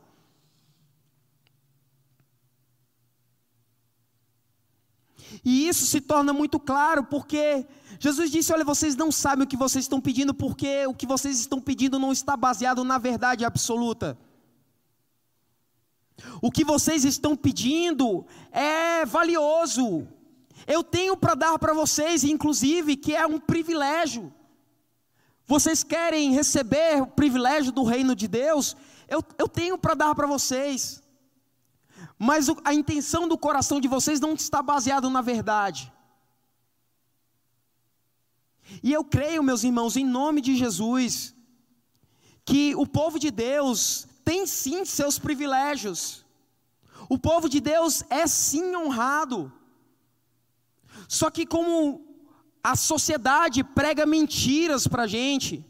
E 5.44 5.68
isso 5.68 5.86
se 5.86 6.00
torna 6.00 6.32
muito 6.32 6.60
claro 6.60 7.04
porque 7.04 7.66
Jesus 8.00 8.32
disse: 8.32 8.54
Olha, 8.54 8.64
vocês 8.64 8.96
não 8.96 9.12
sabem 9.12 9.44
o 9.44 9.48
que 9.48 9.58
vocês 9.58 9.86
estão 9.86 10.00
pedindo, 10.00 10.34
porque 10.34 10.86
o 10.88 10.94
que 10.94 11.06
vocês 11.06 11.40
estão 11.40 11.60
pedindo 11.60 12.00
não 12.00 12.12
está 12.12 12.38
baseado 12.38 12.84
na 12.84 12.98
verdade 12.98 13.44
absoluta. 13.44 14.18
O 16.42 16.52
que 16.52 16.64
vocês 16.64 17.04
estão 17.04 17.36
pedindo 17.36 18.26
é 18.52 19.06
valioso. 19.06 20.08
Eu 20.68 20.84
tenho 20.84 21.18
para 21.18 21.36
dar 21.36 21.60
para 21.60 21.74
vocês, 21.74 22.24
inclusive, 22.24 22.96
que 22.96 23.16
é 23.16 23.26
um 23.26 23.40
privilégio. 23.40 24.34
Vocês 25.46 25.84
querem 25.84 26.32
receber 26.32 27.02
o 27.02 27.08
privilégio 27.08 27.72
do 27.72 27.84
reino 27.84 28.16
de 28.16 28.28
Deus? 28.28 28.76
Eu, 29.08 29.24
eu 29.38 29.48
tenho 29.48 29.78
para 29.78 29.94
dar 29.94 30.16
para 30.16 30.28
vocês. 30.28 31.02
Mas 32.18 32.48
a 32.64 32.74
intenção 32.74 33.28
do 33.28 33.38
coração 33.38 33.82
de 33.82 33.88
vocês 33.88 34.20
não 34.20 34.34
está 34.34 34.62
baseada 34.62 35.10
na 35.10 35.22
verdade. 35.22 35.92
E 38.82 38.92
eu 38.92 39.04
creio, 39.04 39.44
meus 39.44 39.64
irmãos, 39.64 39.98
em 39.98 40.06
nome 40.06 40.42
de 40.42 40.56
Jesus, 40.56 41.36
que 42.46 42.74
o 42.76 42.88
povo 42.88 43.20
de 43.20 43.30
Deus 43.30 44.08
tem 44.24 44.46
sim 44.46 44.86
seus 44.86 45.20
privilégios. 45.20 46.26
O 47.10 47.18
povo 47.18 47.50
de 47.50 47.60
Deus 47.60 48.04
é 48.10 48.26
sim 48.28 48.76
honrado. 48.76 49.52
Só 51.08 51.30
que 51.30 51.46
como 51.46 52.06
a 52.64 52.76
sociedade 52.76 53.64
prega 53.64 54.06
mentiras 54.06 54.88
para 54.88 55.04
a 55.04 55.08
gente, 55.08 55.66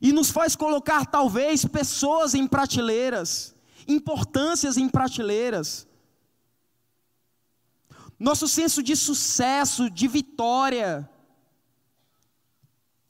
e 0.00 0.12
nos 0.12 0.30
faz 0.30 0.56
colocar 0.56 1.04
talvez 1.04 1.64
pessoas 1.64 2.34
em 2.34 2.46
prateleiras, 2.46 3.54
importâncias 3.86 4.76
em 4.76 4.88
prateleiras, 4.88 5.86
nosso 8.18 8.46
senso 8.46 8.82
de 8.82 8.94
sucesso, 8.94 9.90
de 9.90 10.06
vitória, 10.06 11.08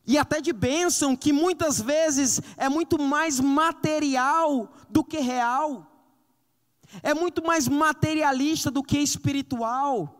e 0.07 0.19
até 0.19 0.41
de 0.41 0.53
bênção, 0.53 1.17
que 1.17 1.33
muitas 1.33 1.81
vezes 1.81 2.41
é 2.57 2.69
muito 2.69 3.01
mais 3.01 3.39
material 3.39 4.73
do 4.89 5.05
que 5.05 5.19
real, 5.19 5.87
é 7.03 7.15
muito 7.15 7.45
mais 7.45 7.69
materialista 7.69 8.71
do 8.71 8.83
que 8.83 8.99
espiritual. 8.99 10.17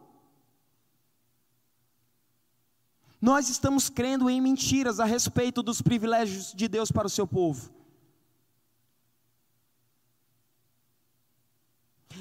Nós 3.21 3.49
estamos 3.49 3.91
crendo 3.91 4.31
em 4.31 4.41
mentiras 4.41 4.99
a 4.99 5.05
respeito 5.05 5.63
dos 5.63 5.83
privilégios 5.83 6.55
de 6.55 6.69
Deus 6.69 6.91
para 6.91 7.07
o 7.07 7.11
seu 7.11 7.27
povo. 7.27 7.71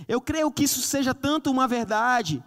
Eu 0.08 0.19
creio 0.19 0.52
que 0.52 0.63
isso 0.63 0.82
seja 0.82 1.13
tanto 1.13 1.52
uma 1.52 1.67
verdade, 1.67 2.43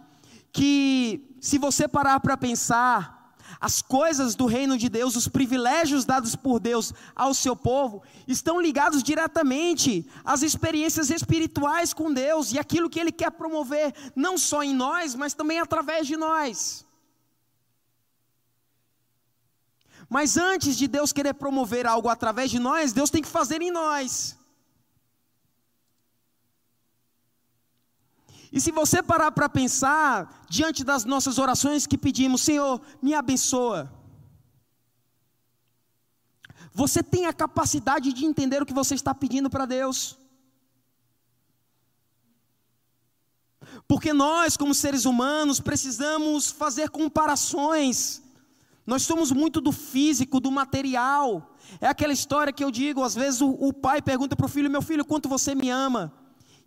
que 0.51 1.35
se 1.39 1.57
você 1.57 1.87
parar 1.87 2.19
para 2.19 2.37
pensar, 2.37 3.22
as 3.59 3.81
coisas 3.81 4.35
do 4.35 4.45
reino 4.45 4.77
de 4.77 4.89
Deus, 4.89 5.15
os 5.15 5.27
privilégios 5.27 6.05
dados 6.05 6.35
por 6.35 6.59
Deus 6.59 6.93
ao 7.15 7.33
seu 7.33 7.55
povo, 7.55 8.03
estão 8.27 8.61
ligados 8.61 9.03
diretamente 9.03 10.05
às 10.23 10.41
experiências 10.41 11.09
espirituais 11.09 11.93
com 11.93 12.13
Deus 12.13 12.51
e 12.51 12.59
aquilo 12.59 12.89
que 12.89 12.99
Ele 12.99 13.11
quer 13.11 13.31
promover, 13.31 13.93
não 14.15 14.37
só 14.37 14.63
em 14.63 14.73
nós, 14.73 15.15
mas 15.15 15.33
também 15.33 15.59
através 15.59 16.07
de 16.07 16.17
nós. 16.17 16.85
Mas 20.09 20.37
antes 20.37 20.77
de 20.77 20.87
Deus 20.87 21.11
querer 21.11 21.33
promover 21.33 21.87
algo 21.87 22.09
através 22.09 22.51
de 22.51 22.59
nós, 22.59 22.93
Deus 22.93 23.09
tem 23.09 23.21
que 23.21 23.27
fazer 23.27 23.61
em 23.61 23.71
nós. 23.71 24.37
E 28.55 28.61
se 28.61 28.71
você 28.71 29.01
parar 29.01 29.31
para 29.31 29.49
pensar, 29.49 30.45
diante 30.47 30.83
das 30.83 31.03
nossas 31.05 31.39
orações 31.39 31.87
que 31.87 31.97
pedimos, 31.97 32.41
Senhor, 32.41 32.79
me 33.01 33.15
abençoa. 33.15 33.91
Você 36.71 37.01
tem 37.01 37.25
a 37.25 37.33
capacidade 37.33 38.13
de 38.13 38.25
entender 38.25 38.61
o 38.61 38.65
que 38.65 38.73
você 38.81 38.93
está 38.93 39.11
pedindo 39.15 39.49
para 39.49 39.65
Deus. 39.65 40.19
Porque 43.87 44.13
nós, 44.13 44.55
como 44.55 44.75
seres 44.75 45.05
humanos, 45.05 45.59
precisamos 45.59 46.51
fazer 46.51 46.91
comparações. 46.91 48.21
Nós 48.85 49.01
somos 49.01 49.31
muito 49.31 49.59
do 49.59 49.71
físico, 49.71 50.39
do 50.39 50.51
material. 50.51 51.55
É 51.81 51.87
aquela 51.87 52.13
história 52.13 52.53
que 52.53 52.63
eu 52.63 52.69
digo, 52.69 53.01
às 53.01 53.15
vezes 53.15 53.41
o, 53.41 53.49
o 53.49 53.73
pai 53.73 53.99
pergunta 53.99 54.35
para 54.35 54.45
o 54.45 54.49
filho: 54.49 54.69
Meu 54.69 54.81
filho, 54.83 55.03
quanto 55.03 55.27
você 55.27 55.55
me 55.55 55.71
ama? 55.71 56.13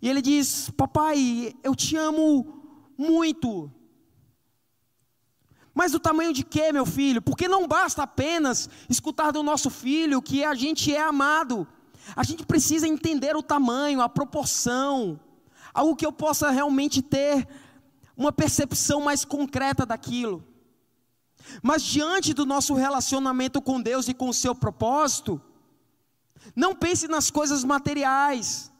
E 0.01 0.09
ele 0.09 0.21
diz: 0.21 0.69
Papai, 0.71 1.53
eu 1.63 1.75
te 1.75 1.95
amo 1.95 2.81
muito. 2.97 3.71
Mas 5.73 5.91
do 5.91 5.99
tamanho 5.99 6.33
de 6.33 6.43
quê, 6.43 6.71
meu 6.71 6.85
filho? 6.85 7.21
Porque 7.21 7.47
não 7.47 7.67
basta 7.67 8.01
apenas 8.01 8.67
escutar 8.89 9.31
do 9.31 9.43
nosso 9.43 9.69
filho 9.69 10.21
que 10.21 10.43
a 10.43 10.55
gente 10.55 10.93
é 10.93 11.01
amado. 11.01 11.67
A 12.15 12.23
gente 12.23 12.45
precisa 12.45 12.87
entender 12.87 13.35
o 13.35 13.43
tamanho, 13.43 14.01
a 14.01 14.09
proporção, 14.09 15.19
algo 15.73 15.95
que 15.95 16.05
eu 16.05 16.11
possa 16.11 16.49
realmente 16.49 17.01
ter 17.01 17.47
uma 18.15 18.31
percepção 18.31 19.01
mais 19.01 19.23
concreta 19.23 19.85
daquilo. 19.85 20.43
Mas 21.61 21.83
diante 21.83 22.33
do 22.33 22.45
nosso 22.45 22.73
relacionamento 22.73 23.61
com 23.61 23.79
Deus 23.79 24.07
e 24.07 24.13
com 24.13 24.29
o 24.29 24.33
seu 24.33 24.55
propósito, 24.55 25.39
não 26.55 26.75
pense 26.75 27.07
nas 27.07 27.29
coisas 27.29 27.63
materiais. 27.63 28.71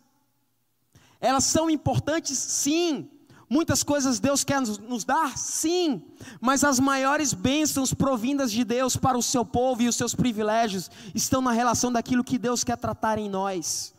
Elas 1.20 1.44
são 1.46 1.70
importantes, 1.70 2.38
sim. 2.38 3.10
Muitas 3.50 3.82
coisas 3.82 4.20
Deus 4.20 4.44
quer 4.44 4.60
nos 4.62 5.06
dar, 5.06 5.38
sim. 5.38 6.04
Mas 6.42 6.64
as 6.64 6.80
maiores 6.80 7.34
bênçãos 7.34 7.94
provindas 7.94 8.52
de 8.52 8.64
Deus 8.64 8.98
para 8.98 9.18
o 9.18 9.24
seu 9.24 9.46
povo 9.46 9.82
e 9.82 9.88
os 9.88 9.96
seus 9.96 10.14
privilégios 10.14 10.92
estão 11.16 11.42
na 11.42 11.52
relação 11.52 11.92
daquilo 11.92 12.24
que 12.24 12.38
Deus 12.38 12.64
quer 12.64 12.78
tratar 12.78 13.18
em 13.18 13.30
nós. 13.30 13.94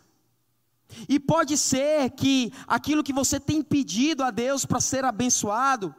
E 1.08 1.18
pode 1.18 1.56
ser 1.56 2.10
que 2.10 2.52
aquilo 2.66 3.02
que 3.02 3.12
você 3.12 3.40
tem 3.40 3.62
pedido 3.62 4.22
a 4.22 4.30
Deus 4.30 4.64
para 4.64 4.80
ser 4.80 5.04
abençoado, 5.04 5.94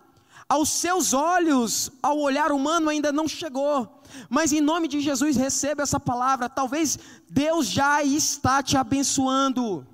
aos 0.48 0.70
seus 0.70 1.14
olhos, 1.14 1.92
ao 2.02 2.18
olhar 2.20 2.52
humano 2.52 2.90
ainda 2.90 3.12
não 3.12 3.28
chegou. 3.28 4.02
Mas 4.30 4.52
em 4.52 4.62
nome 4.62 4.88
de 4.88 5.00
Jesus 5.00 5.36
receba 5.36 5.84
essa 5.84 6.00
palavra. 6.00 6.50
Talvez 6.50 6.98
Deus 7.30 7.68
já 7.68 8.04
está 8.04 8.64
te 8.64 8.76
abençoando 8.76 9.86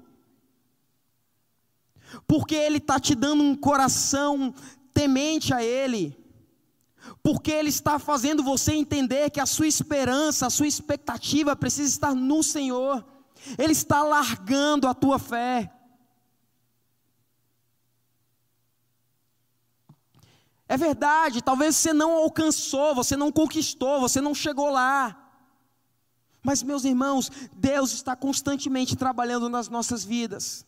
porque 2.28 2.56
Ele 2.56 2.78
está 2.78 3.00
te 3.00 3.16
dando 3.16 3.44
um 3.44 3.56
coração 3.56 4.54
temente 4.94 5.54
a 5.54 5.64
Ele, 5.64 6.18
porque 7.22 7.52
Ele 7.52 7.70
está 7.70 8.00
fazendo 8.00 8.44
você 8.44 8.74
entender 8.74 9.30
que 9.30 9.40
a 9.40 9.46
sua 9.46 9.68
esperança, 9.68 10.48
a 10.48 10.50
sua 10.50 10.68
expectativa 10.68 11.56
precisa 11.56 11.90
estar 11.90 12.16
no 12.16 12.42
Senhor, 12.42 13.06
Ele 13.58 13.74
está 13.74 14.04
largando 14.04 14.88
a 14.88 14.94
tua 14.94 15.20
fé. 15.20 15.72
É 20.68 20.78
verdade, 20.78 21.44
talvez 21.44 21.76
você 21.76 21.94
não 21.94 22.14
alcançou, 22.14 22.96
você 22.96 23.16
não 23.16 23.32
conquistou, 23.32 24.00
você 24.00 24.20
não 24.20 24.34
chegou 24.34 24.72
lá. 24.72 25.22
Mas, 26.42 26.62
meus 26.64 26.86
irmãos, 26.86 27.32
Deus 27.54 27.92
está 27.92 28.16
constantemente 28.16 28.96
trabalhando 28.96 29.50
nas 29.50 29.68
nossas 29.68 30.04
vidas. 30.04 30.66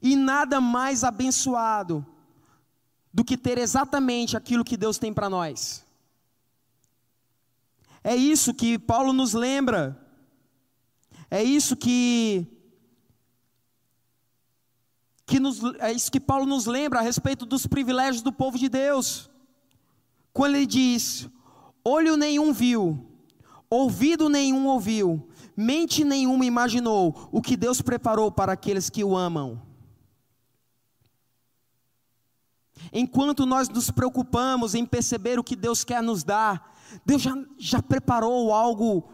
E 0.00 0.16
nada 0.16 0.60
mais 0.60 1.04
abençoado 1.04 2.04
do 3.12 3.24
que 3.24 3.36
ter 3.36 3.58
exatamente 3.58 4.36
aquilo 4.36 4.64
que 4.64 4.76
Deus 4.76 4.98
tem 4.98 5.12
para 5.12 5.28
nós. 5.28 5.84
É 8.02 8.16
isso 8.16 8.54
que 8.54 8.78
Paulo 8.78 9.12
nos 9.12 9.34
lembra. 9.34 9.98
É 11.30 11.42
isso 11.42 11.76
que 11.76 12.46
que 15.26 15.38
nos, 15.38 15.60
é 15.78 15.92
isso 15.92 16.10
que 16.10 16.18
Paulo 16.18 16.44
nos 16.44 16.66
lembra 16.66 16.98
a 16.98 17.02
respeito 17.02 17.46
dos 17.46 17.64
privilégios 17.64 18.20
do 18.20 18.32
povo 18.32 18.58
de 18.58 18.68
Deus. 18.68 19.30
Quando 20.32 20.56
ele 20.56 20.66
diz: 20.66 21.28
olho 21.84 22.16
nenhum 22.16 22.52
viu, 22.52 23.06
ouvido 23.68 24.28
nenhum 24.28 24.66
ouviu, 24.66 25.28
mente 25.56 26.02
nenhuma 26.02 26.44
imaginou 26.44 27.28
o 27.30 27.40
que 27.40 27.56
Deus 27.56 27.80
preparou 27.80 28.32
para 28.32 28.52
aqueles 28.52 28.90
que 28.90 29.04
o 29.04 29.16
amam. 29.16 29.69
Enquanto 32.92 33.46
nós 33.46 33.68
nos 33.68 33.90
preocupamos 33.90 34.74
em 34.74 34.84
perceber 34.84 35.38
o 35.38 35.44
que 35.44 35.56
Deus 35.56 35.84
quer 35.84 36.02
nos 36.02 36.24
dar, 36.24 36.76
Deus 37.04 37.22
já, 37.22 37.36
já 37.58 37.82
preparou 37.82 38.52
algo 38.52 39.08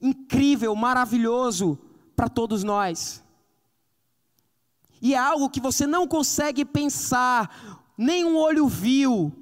incrível, 0.00 0.74
maravilhoso 0.74 1.78
para 2.14 2.28
todos 2.28 2.62
nós. 2.62 3.22
E 5.00 5.14
é 5.14 5.18
algo 5.18 5.50
que 5.50 5.60
você 5.60 5.86
não 5.86 6.06
consegue 6.06 6.64
pensar, 6.64 7.84
nem 7.96 8.24
um 8.24 8.36
olho 8.36 8.66
viu, 8.66 9.32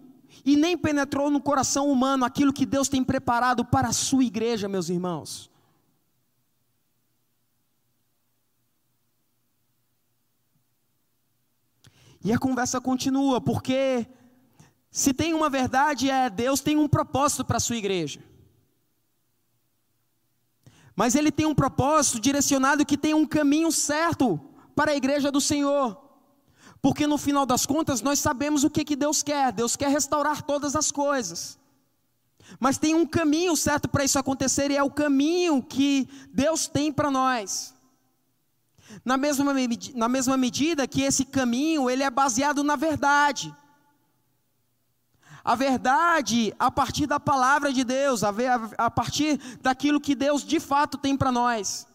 e 0.45 0.57
nem 0.57 0.77
penetrou 0.77 1.31
no 1.31 1.41
coração 1.41 1.91
humano 1.91 2.25
aquilo 2.25 2.53
que 2.53 2.67
Deus 2.67 2.89
tem 2.89 3.03
preparado 3.03 3.65
para 3.65 3.89
a 3.89 3.93
sua 3.93 4.25
igreja, 4.25 4.69
meus 4.69 4.89
irmãos. 4.89 5.51
E 12.25 12.33
a 12.33 12.39
conversa 12.39 12.81
continua, 12.81 13.39
porque 13.39 14.07
se 14.91 15.13
tem 15.13 15.35
uma 15.35 15.51
verdade 15.51 16.09
é 16.09 16.31
Deus 16.31 16.61
tem 16.61 16.77
um 16.77 16.89
propósito 16.89 17.45
para 17.45 17.59
a 17.59 17.61
sua 17.61 17.77
igreja. 17.77 18.25
Mas 20.97 21.15
ele 21.15 21.31
tem 21.31 21.45
um 21.45 21.55
propósito 21.55 22.19
direcionado 22.19 22.87
que 22.87 22.97
tem 22.97 23.13
um 23.13 23.27
caminho 23.27 23.71
certo 23.71 24.41
para 24.75 24.93
a 24.93 24.97
igreja 24.97 25.31
do 25.31 25.41
Senhor. 25.41 26.01
Porque 26.81 27.07
no 27.07 27.19
final 27.19 27.45
das 27.45 27.67
contas 27.67 28.01
nós 28.01 28.21
sabemos 28.21 28.65
o 28.65 28.71
que, 28.71 28.85
que 28.85 28.97
Deus 28.97 29.23
quer. 29.23 29.53
Deus 29.53 29.77
quer 29.77 29.91
restaurar 29.91 30.41
todas 30.43 30.75
as 30.75 30.91
coisas. 30.91 31.59
Mas 32.59 32.79
tem 32.79 32.95
um 32.95 33.07
caminho 33.07 33.57
certo 33.57 33.89
para 33.89 34.05
isso 34.05 34.19
acontecer 34.19 34.71
e 34.71 34.77
é 34.77 34.83
o 34.83 34.91
caminho 34.91 35.63
que 35.63 36.09
Deus 36.33 36.69
tem 36.69 36.93
para 36.93 37.11
nós. 37.11 37.74
Na 39.05 39.17
mesma, 39.17 39.53
na 39.95 40.09
mesma 40.09 40.37
medida 40.37 40.87
que 40.87 41.03
esse 41.03 41.25
caminho 41.25 41.89
ele 41.89 42.03
é 42.03 42.11
baseado 42.11 42.63
na 42.63 42.77
verdade. 42.77 43.55
A 45.45 45.55
verdade 45.55 46.55
a 46.59 46.71
partir 46.71 47.07
da 47.07 47.21
palavra 47.21 47.73
de 47.73 47.85
Deus, 47.85 48.25
a, 48.25 48.33
a 48.79 48.91
partir 48.91 49.39
daquilo 49.61 50.01
que 50.01 50.15
Deus 50.15 50.43
de 50.43 50.59
fato 50.59 50.97
tem 50.97 51.17
para 51.17 51.31
nós. 51.31 51.87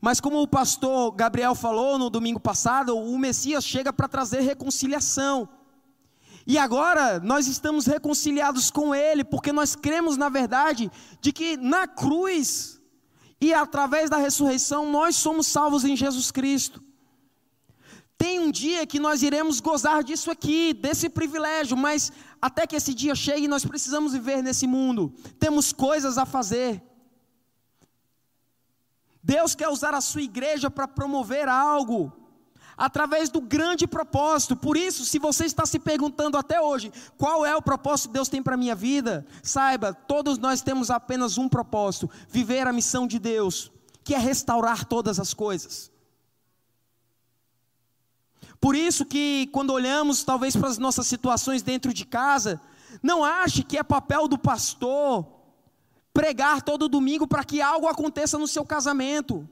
Mas 0.00 0.20
como 0.20 0.40
o 0.42 0.48
pastor 0.48 1.12
Gabriel 1.12 1.54
falou 1.54 1.98
no 1.98 2.10
domingo 2.10 2.40
passado, 2.40 2.96
o 2.96 3.18
Messias 3.18 3.64
chega 3.64 3.92
para 3.92 4.08
trazer 4.08 4.40
reconciliação. 4.40 5.48
E 6.46 6.56
agora 6.56 7.20
nós 7.20 7.46
estamos 7.46 7.86
reconciliados 7.86 8.70
com 8.70 8.94
Ele, 8.94 9.22
porque 9.22 9.52
nós 9.52 9.76
cremos 9.76 10.16
na 10.16 10.28
verdade 10.28 10.90
de 11.20 11.32
que 11.32 11.56
na 11.58 11.86
cruz 11.86 12.77
e 13.40 13.54
através 13.54 14.10
da 14.10 14.16
ressurreição 14.16 14.90
nós 14.90 15.16
somos 15.16 15.46
salvos 15.46 15.84
em 15.84 15.96
Jesus 15.96 16.30
Cristo. 16.30 16.82
Tem 18.16 18.40
um 18.40 18.50
dia 18.50 18.84
que 18.84 18.98
nós 18.98 19.22
iremos 19.22 19.60
gozar 19.60 20.02
disso 20.02 20.28
aqui, 20.28 20.74
desse 20.74 21.08
privilégio, 21.08 21.76
mas 21.76 22.10
até 22.42 22.66
que 22.66 22.74
esse 22.74 22.92
dia 22.92 23.14
chegue, 23.14 23.46
nós 23.46 23.64
precisamos 23.64 24.12
viver 24.12 24.42
nesse 24.42 24.66
mundo. 24.66 25.14
Temos 25.38 25.72
coisas 25.72 26.18
a 26.18 26.26
fazer. 26.26 26.82
Deus 29.22 29.54
quer 29.54 29.68
usar 29.68 29.94
a 29.94 30.00
sua 30.00 30.22
igreja 30.22 30.68
para 30.68 30.88
promover 30.88 31.48
algo, 31.48 32.12
através 32.78 33.28
do 33.28 33.40
grande 33.40 33.86
propósito. 33.88 34.54
Por 34.54 34.76
isso, 34.76 35.04
se 35.04 35.18
você 35.18 35.44
está 35.44 35.66
se 35.66 35.80
perguntando 35.80 36.38
até 36.38 36.60
hoje, 36.60 36.92
qual 37.18 37.44
é 37.44 37.56
o 37.56 37.60
propósito 37.60 38.10
que 38.10 38.14
Deus 38.14 38.28
tem 38.28 38.40
para 38.40 38.54
a 38.54 38.58
minha 38.58 38.76
vida, 38.76 39.26
saiba, 39.42 39.92
todos 39.92 40.38
nós 40.38 40.62
temos 40.62 40.88
apenas 40.88 41.36
um 41.36 41.48
propósito: 41.48 42.08
viver 42.28 42.68
a 42.68 42.72
missão 42.72 43.06
de 43.06 43.18
Deus, 43.18 43.72
que 44.04 44.14
é 44.14 44.18
restaurar 44.18 44.84
todas 44.84 45.18
as 45.18 45.34
coisas. 45.34 45.90
Por 48.60 48.74
isso 48.74 49.04
que 49.04 49.48
quando 49.52 49.72
olhamos 49.72 50.22
talvez 50.22 50.56
para 50.56 50.68
as 50.68 50.78
nossas 50.78 51.06
situações 51.06 51.62
dentro 51.62 51.92
de 51.92 52.04
casa, 52.04 52.60
não 53.02 53.24
ache 53.24 53.62
que 53.62 53.78
é 53.78 53.82
papel 53.82 54.28
do 54.28 54.38
pastor 54.38 55.26
pregar 56.12 56.62
todo 56.62 56.88
domingo 56.88 57.28
para 57.28 57.44
que 57.44 57.60
algo 57.60 57.86
aconteça 57.86 58.38
no 58.38 58.48
seu 58.48 58.64
casamento. 58.64 59.48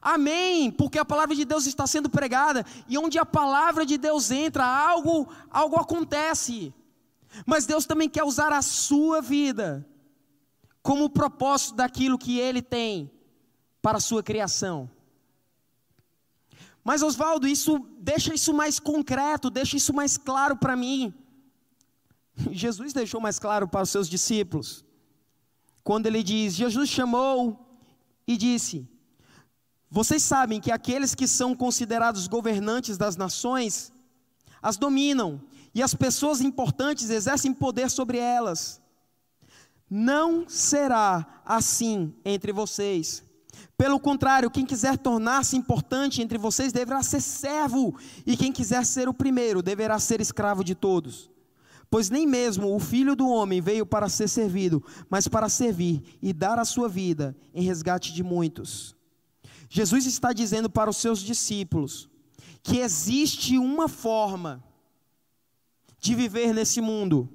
Amém, 0.00 0.70
porque 0.70 0.98
a 0.98 1.04
palavra 1.04 1.34
de 1.34 1.44
Deus 1.44 1.66
está 1.66 1.86
sendo 1.86 2.08
pregada 2.08 2.64
e 2.88 2.96
onde 2.96 3.18
a 3.18 3.26
palavra 3.26 3.84
de 3.84 3.98
Deus 3.98 4.30
entra, 4.30 4.64
algo 4.64 5.28
algo 5.50 5.76
acontece. 5.76 6.72
Mas 7.44 7.66
Deus 7.66 7.84
também 7.84 8.08
quer 8.08 8.24
usar 8.24 8.52
a 8.52 8.62
sua 8.62 9.20
vida 9.20 9.86
como 10.82 11.10
propósito 11.10 11.74
daquilo 11.74 12.16
que 12.18 12.38
ele 12.38 12.62
tem 12.62 13.10
para 13.82 13.98
a 13.98 14.00
sua 14.00 14.22
criação. 14.22 14.90
Mas 16.82 17.02
Oswaldo, 17.02 17.46
isso 17.46 17.86
deixa 17.98 18.32
isso 18.32 18.54
mais 18.54 18.78
concreto, 18.78 19.50
deixa 19.50 19.76
isso 19.76 19.92
mais 19.92 20.16
claro 20.16 20.56
para 20.56 20.74
mim. 20.74 21.12
Jesus 22.50 22.92
deixou 22.92 23.20
mais 23.20 23.38
claro 23.38 23.68
para 23.68 23.82
os 23.82 23.90
seus 23.90 24.08
discípulos. 24.08 24.84
Quando 25.82 26.06
ele 26.06 26.22
diz: 26.22 26.54
Jesus 26.54 26.88
chamou 26.88 27.38
e 28.26 28.36
disse: 28.36 28.88
Vocês 29.90 30.22
sabem 30.22 30.60
que 30.60 30.70
aqueles 30.70 31.14
que 31.14 31.26
são 31.26 31.54
considerados 31.54 32.26
governantes 32.26 32.98
das 32.98 33.16
nações 33.16 33.92
as 34.62 34.76
dominam, 34.76 35.40
e 35.74 35.82
as 35.82 35.94
pessoas 35.94 36.40
importantes 36.40 37.10
exercem 37.10 37.52
poder 37.52 37.90
sobre 37.90 38.18
elas. 38.18 38.80
Não 39.88 40.48
será 40.48 41.40
assim 41.44 42.12
entre 42.24 42.52
vocês. 42.52 43.22
Pelo 43.76 44.00
contrário, 44.00 44.50
quem 44.50 44.66
quiser 44.66 44.98
tornar-se 44.98 45.56
importante 45.56 46.20
entre 46.20 46.36
vocês 46.36 46.72
deverá 46.72 47.02
ser 47.02 47.20
servo, 47.20 47.96
e 48.26 48.36
quem 48.36 48.50
quiser 48.50 48.84
ser 48.84 49.08
o 49.08 49.14
primeiro 49.14 49.62
deverá 49.62 49.98
ser 49.98 50.20
escravo 50.20 50.64
de 50.64 50.74
todos. 50.74 51.30
Pois 51.90 52.10
nem 52.10 52.26
mesmo 52.26 52.74
o 52.74 52.80
filho 52.80 53.14
do 53.14 53.28
homem 53.28 53.60
veio 53.60 53.86
para 53.86 54.08
ser 54.08 54.28
servido, 54.28 54.84
mas 55.08 55.28
para 55.28 55.48
servir 55.48 56.18
e 56.20 56.32
dar 56.32 56.58
a 56.58 56.64
sua 56.64 56.88
vida 56.88 57.36
em 57.54 57.62
resgate 57.62 58.12
de 58.12 58.22
muitos. 58.22 58.97
Jesus 59.68 60.06
está 60.06 60.32
dizendo 60.32 60.70
para 60.70 60.90
os 60.90 60.96
seus 60.96 61.20
discípulos 61.20 62.08
que 62.62 62.78
existe 62.78 63.56
uma 63.56 63.88
forma 63.88 64.62
de 66.00 66.14
viver 66.14 66.52
nesse 66.52 66.80
mundo, 66.80 67.28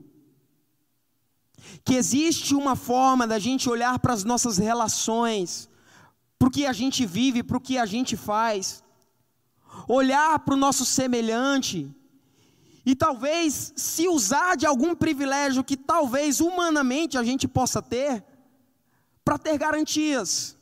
que 1.84 1.96
existe 1.96 2.54
uma 2.56 2.76
forma 2.76 3.28
da 3.28 3.40
gente 3.40 3.70
olhar 3.70 4.00
para 4.00 4.14
as 4.14 4.24
nossas 4.24 4.58
relações, 4.58 5.70
para 6.38 6.48
o 6.48 6.52
que 6.52 6.66
a 6.66 6.74
gente 6.74 7.06
vive, 7.06 7.44
para 7.44 7.58
o 7.58 7.62
que 7.62 7.78
a 7.78 7.86
gente 7.86 8.16
faz, 8.18 8.84
olhar 9.88 10.40
para 10.40 10.54
o 10.54 10.58
nosso 10.58 10.86
semelhante 10.86 11.90
e 12.86 12.96
talvez 12.96 13.74
se 13.76 14.08
usar 14.08 14.56
de 14.56 14.66
algum 14.66 14.94
privilégio 14.94 15.64
que 15.64 15.78
talvez 15.78 16.42
humanamente 16.42 17.18
a 17.18 17.24
gente 17.24 17.48
possa 17.48 17.82
ter, 17.82 18.24
para 19.24 19.38
ter 19.38 19.58
garantias, 19.58 20.58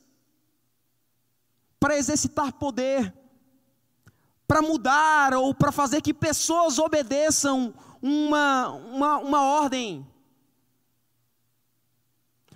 para 1.82 1.98
exercitar 1.98 2.54
poder, 2.54 3.12
para 4.48 4.62
mudar 4.62 5.34
ou 5.34 5.52
para 5.52 5.72
fazer 5.72 6.00
que 6.00 6.14
pessoas 6.14 6.78
obedeçam 6.78 7.74
uma, 8.00 8.70
uma, 8.70 9.18
uma 9.18 9.42
ordem. 9.42 10.06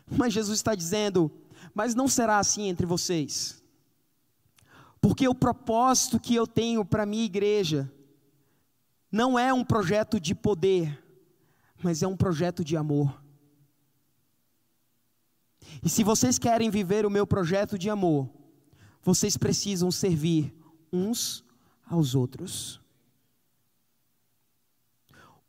Mas 0.06 0.32
Jesus 0.32 0.60
está 0.60 0.76
dizendo: 0.76 1.32
mas 1.74 1.96
não 1.96 2.08
será 2.08 2.38
assim 2.38 2.68
entre 2.68 2.86
vocês. 2.86 3.64
Porque 5.02 5.28
o 5.28 5.34
propósito 5.34 6.20
que 6.20 6.36
eu 6.36 6.46
tenho 6.46 6.86
para 6.86 7.02
a 7.02 7.08
minha 7.08 7.26
igreja 7.26 7.92
não 9.12 9.40
é 9.40 9.52
um 9.52 9.64
projeto 9.64 10.20
de 10.20 10.36
poder, 10.36 11.04
mas 11.82 12.04
é 12.04 12.08
um 12.08 12.16
projeto 12.16 12.64
de 12.64 12.78
amor. 12.78 13.20
E 15.82 15.90
se 15.90 16.04
vocês 16.04 16.38
querem 16.38 16.70
viver 16.70 17.08
o 17.08 17.10
meu 17.10 17.26
projeto 17.26 17.76
de 17.76 17.90
amor, 17.90 18.30
vocês 19.06 19.38
precisam 19.38 19.92
servir 19.92 20.52
uns 20.92 21.46
aos 21.86 22.16
outros. 22.16 22.82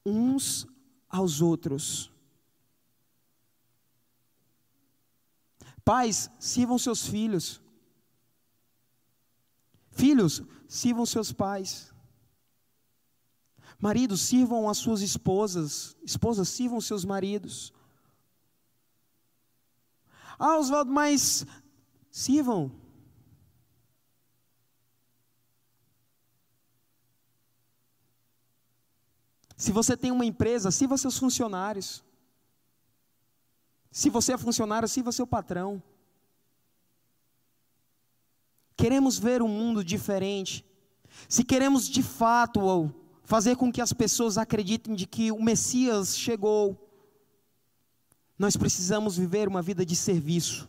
Uns 0.05 0.66
aos 1.09 1.40
outros. 1.40 2.12
Pais, 5.83 6.31
sirvam 6.38 6.79
seus 6.79 7.07
filhos. 7.07 7.62
Filhos, 9.90 10.42
sirvam 10.69 11.07
seus 11.07 11.33
pais. 11.33 11.95
Maridos, 13.79 14.21
sirvam 14.21 14.69
as 14.69 14.77
suas 14.77 15.01
esposas. 15.01 15.97
Esposas, 16.05 16.51
sirvam 16.51 16.79
seus 16.79 17.07
maridos. 17.07 17.73
Ah, 20.38 20.59
Oswaldo, 20.59 20.92
mas 20.92 21.47
sirvam. 22.11 22.85
Se 29.57 29.73
você 29.73 29.97
tem 29.97 30.11
uma 30.11 30.25
empresa, 30.25 30.71
sirva 30.71 30.99
seus 30.99 31.16
funcionários. 31.19 32.05
Se 33.90 34.11
você 34.11 34.35
é 34.35 34.38
funcionário, 34.38 34.87
sirva 34.87 35.11
seu 35.11 35.27
patrão. 35.27 35.83
Queremos 38.77 39.19
ver 39.19 39.40
um 39.40 39.49
mundo 39.49 39.83
diferente. 39.83 40.62
Se 41.29 41.42
queremos 41.42 41.88
de 41.88 42.03
fato 42.03 42.92
fazer 43.25 43.57
com 43.57 43.73
que 43.73 43.81
as 43.81 43.95
pessoas 43.95 44.37
acreditem 44.37 44.95
de 44.95 45.07
que 45.07 45.33
o 45.33 45.42
Messias 45.42 46.16
chegou, 46.16 46.87
nós 48.38 48.55
precisamos 48.55 49.16
viver 49.16 49.49
uma 49.49 49.62
vida 49.62 49.87
de 49.87 49.97
serviço. 49.97 50.69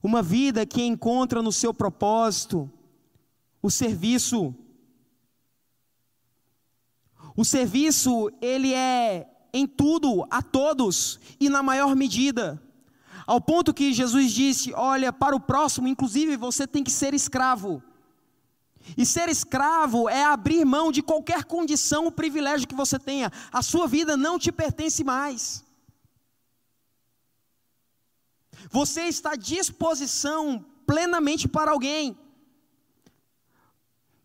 Uma 0.00 0.22
vida 0.22 0.64
que 0.64 0.82
encontra 0.82 1.42
no 1.42 1.50
seu 1.50 1.74
propósito 1.74 2.70
o 3.60 3.70
serviço. 3.70 4.54
O 7.36 7.44
serviço, 7.44 8.30
ele 8.40 8.72
é 8.72 9.28
em 9.52 9.66
tudo, 9.66 10.26
a 10.30 10.40
todos 10.42 11.18
e 11.40 11.48
na 11.48 11.62
maior 11.62 11.94
medida. 11.96 12.62
Ao 13.26 13.40
ponto 13.40 13.74
que 13.74 13.92
Jesus 13.92 14.32
disse: 14.32 14.72
Olha, 14.74 15.12
para 15.12 15.34
o 15.34 15.40
próximo, 15.40 15.88
inclusive, 15.88 16.36
você 16.36 16.66
tem 16.66 16.84
que 16.84 16.90
ser 16.90 17.14
escravo. 17.14 17.82
E 18.96 19.06
ser 19.06 19.28
escravo 19.28 20.08
é 20.08 20.24
abrir 20.24 20.64
mão 20.64 20.92
de 20.92 21.02
qualquer 21.02 21.44
condição 21.44 22.04
ou 22.04 22.12
privilégio 22.12 22.68
que 22.68 22.74
você 22.74 22.98
tenha. 22.98 23.32
A 23.50 23.62
sua 23.62 23.86
vida 23.86 24.16
não 24.16 24.38
te 24.38 24.52
pertence 24.52 25.02
mais. 25.02 25.64
Você 28.70 29.02
está 29.02 29.32
à 29.32 29.36
disposição 29.36 30.64
plenamente 30.86 31.48
para 31.48 31.70
alguém 31.70 32.18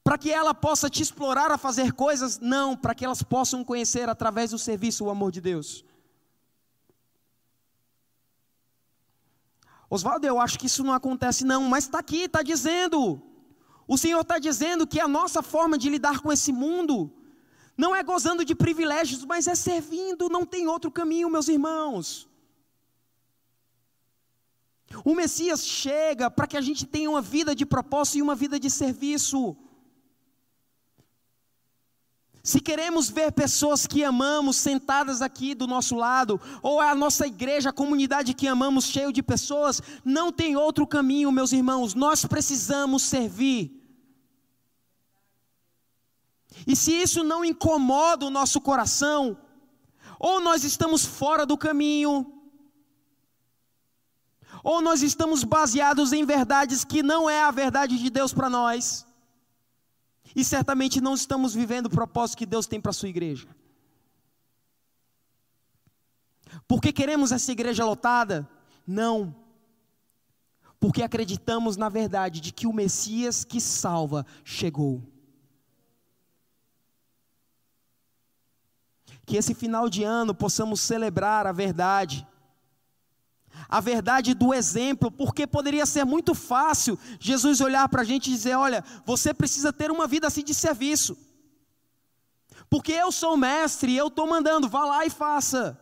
para 0.09 0.17
que 0.17 0.31
ela 0.31 0.55
possa 0.55 0.89
te 0.89 1.03
explorar 1.03 1.51
a 1.51 1.57
fazer 1.65 1.93
coisas? 1.93 2.39
Não, 2.39 2.75
para 2.75 2.95
que 2.95 3.05
elas 3.05 3.21
possam 3.21 3.63
conhecer 3.63 4.09
através 4.09 4.49
do 4.49 4.57
serviço 4.57 5.05
o 5.05 5.09
amor 5.11 5.31
de 5.31 5.39
Deus. 5.39 5.85
Oswaldo, 9.87 10.25
eu 10.25 10.39
acho 10.41 10.57
que 10.57 10.65
isso 10.65 10.83
não 10.83 10.93
acontece, 10.93 11.45
não, 11.45 11.61
mas 11.65 11.83
está 11.83 11.99
aqui, 11.99 12.21
está 12.23 12.41
dizendo. 12.41 13.21
O 13.87 13.99
Senhor 13.99 14.21
está 14.21 14.39
dizendo 14.39 14.87
que 14.87 14.99
a 14.99 15.07
nossa 15.07 15.43
forma 15.43 15.77
de 15.77 15.91
lidar 15.91 16.21
com 16.21 16.33
esse 16.33 16.51
mundo 16.51 17.13
não 17.77 17.95
é 17.95 18.01
gozando 18.01 18.43
de 18.43 18.55
privilégios, 18.55 19.23
mas 19.23 19.45
é 19.45 19.53
servindo, 19.53 20.27
não 20.27 20.43
tem 20.43 20.65
outro 20.65 20.89
caminho, 20.89 21.29
meus 21.29 21.47
irmãos. 21.47 22.27
O 25.05 25.13
Messias 25.13 25.63
chega 25.63 26.31
para 26.31 26.47
que 26.47 26.57
a 26.57 26.61
gente 26.61 26.87
tenha 26.87 27.11
uma 27.11 27.21
vida 27.21 27.53
de 27.53 27.63
propósito 27.63 28.17
e 28.17 28.23
uma 28.23 28.33
vida 28.33 28.59
de 28.59 28.71
serviço. 28.71 29.55
Se 32.49 32.59
queremos 32.59 33.11
ver 33.11 33.31
pessoas 33.31 33.85
que 33.85 34.03
amamos 34.03 34.55
sentadas 34.57 35.21
aqui 35.21 35.53
do 35.53 35.67
nosso 35.67 35.95
lado, 35.95 36.41
ou 36.63 36.81
a 36.81 36.95
nossa 36.95 37.27
igreja, 37.27 37.69
a 37.69 37.71
comunidade 37.71 38.33
que 38.33 38.47
amamos 38.47 38.85
cheio 38.85 39.13
de 39.13 39.21
pessoas, 39.21 39.79
não 40.03 40.31
tem 40.31 40.55
outro 40.55 40.87
caminho, 40.87 41.31
meus 41.31 41.51
irmãos. 41.51 41.93
Nós 41.93 42.25
precisamos 42.25 43.03
servir. 43.03 43.71
E 46.65 46.75
se 46.75 46.91
isso 46.91 47.23
não 47.23 47.45
incomoda 47.45 48.25
o 48.25 48.31
nosso 48.31 48.59
coração, 48.59 49.37
ou 50.17 50.41
nós 50.41 50.63
estamos 50.63 51.05
fora 51.05 51.45
do 51.45 51.55
caminho, 51.55 52.33
ou 54.63 54.81
nós 54.81 55.03
estamos 55.03 55.43
baseados 55.43 56.11
em 56.11 56.25
verdades 56.25 56.83
que 56.83 57.03
não 57.03 57.29
é 57.29 57.43
a 57.43 57.51
verdade 57.51 57.95
de 57.99 58.09
Deus 58.09 58.33
para 58.33 58.49
nós, 58.49 59.05
e 60.35 60.43
certamente 60.43 61.01
não 61.01 61.13
estamos 61.13 61.53
vivendo 61.53 61.87
o 61.87 61.89
propósito 61.89 62.37
que 62.37 62.45
Deus 62.45 62.67
tem 62.67 62.79
para 62.79 62.91
a 62.91 62.93
sua 62.93 63.09
igreja. 63.09 63.47
Porque 66.67 66.91
queremos 66.91 67.31
essa 67.31 67.51
igreja 67.51 67.85
lotada? 67.85 68.49
Não. 68.85 69.35
Porque 70.79 71.03
acreditamos 71.03 71.75
na 71.77 71.89
verdade 71.89 72.39
de 72.39 72.51
que 72.51 72.67
o 72.67 72.73
Messias 72.73 73.43
que 73.43 73.59
salva 73.59 74.25
chegou. 74.43 75.03
Que 79.25 79.37
esse 79.37 79.53
final 79.53 79.89
de 79.89 80.03
ano 80.03 80.33
possamos 80.33 80.79
celebrar 80.79 81.45
a 81.45 81.51
verdade 81.51 82.27
a 83.67 83.79
verdade 83.79 84.33
do 84.33 84.53
exemplo, 84.53 85.11
porque 85.11 85.45
poderia 85.45 85.85
ser 85.85 86.05
muito 86.05 86.33
fácil 86.33 86.97
Jesus 87.19 87.59
olhar 87.61 87.87
para 87.89 88.01
a 88.01 88.05
gente 88.05 88.27
e 88.27 88.33
dizer: 88.33 88.55
olha, 88.55 88.83
você 89.05 89.33
precisa 89.33 89.73
ter 89.73 89.91
uma 89.91 90.07
vida 90.07 90.27
assim 90.27 90.43
de 90.43 90.53
serviço, 90.53 91.17
porque 92.69 92.91
eu 92.91 93.11
sou 93.11 93.33
o 93.33 93.37
mestre, 93.37 93.95
eu 93.95 94.07
estou 94.07 94.27
mandando, 94.27 94.69
vá 94.69 94.85
lá 94.85 95.05
e 95.05 95.09
faça. 95.09 95.79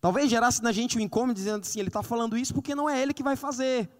Talvez 0.00 0.30
gerasse 0.30 0.62
na 0.62 0.70
gente 0.70 0.96
um 0.96 1.00
incômodo 1.00 1.34
dizendo 1.34 1.62
assim: 1.62 1.80
ele 1.80 1.88
está 1.88 2.02
falando 2.02 2.38
isso 2.38 2.54
porque 2.54 2.74
não 2.74 2.88
é 2.88 3.00
ele 3.00 3.14
que 3.14 3.22
vai 3.22 3.36
fazer. 3.36 3.90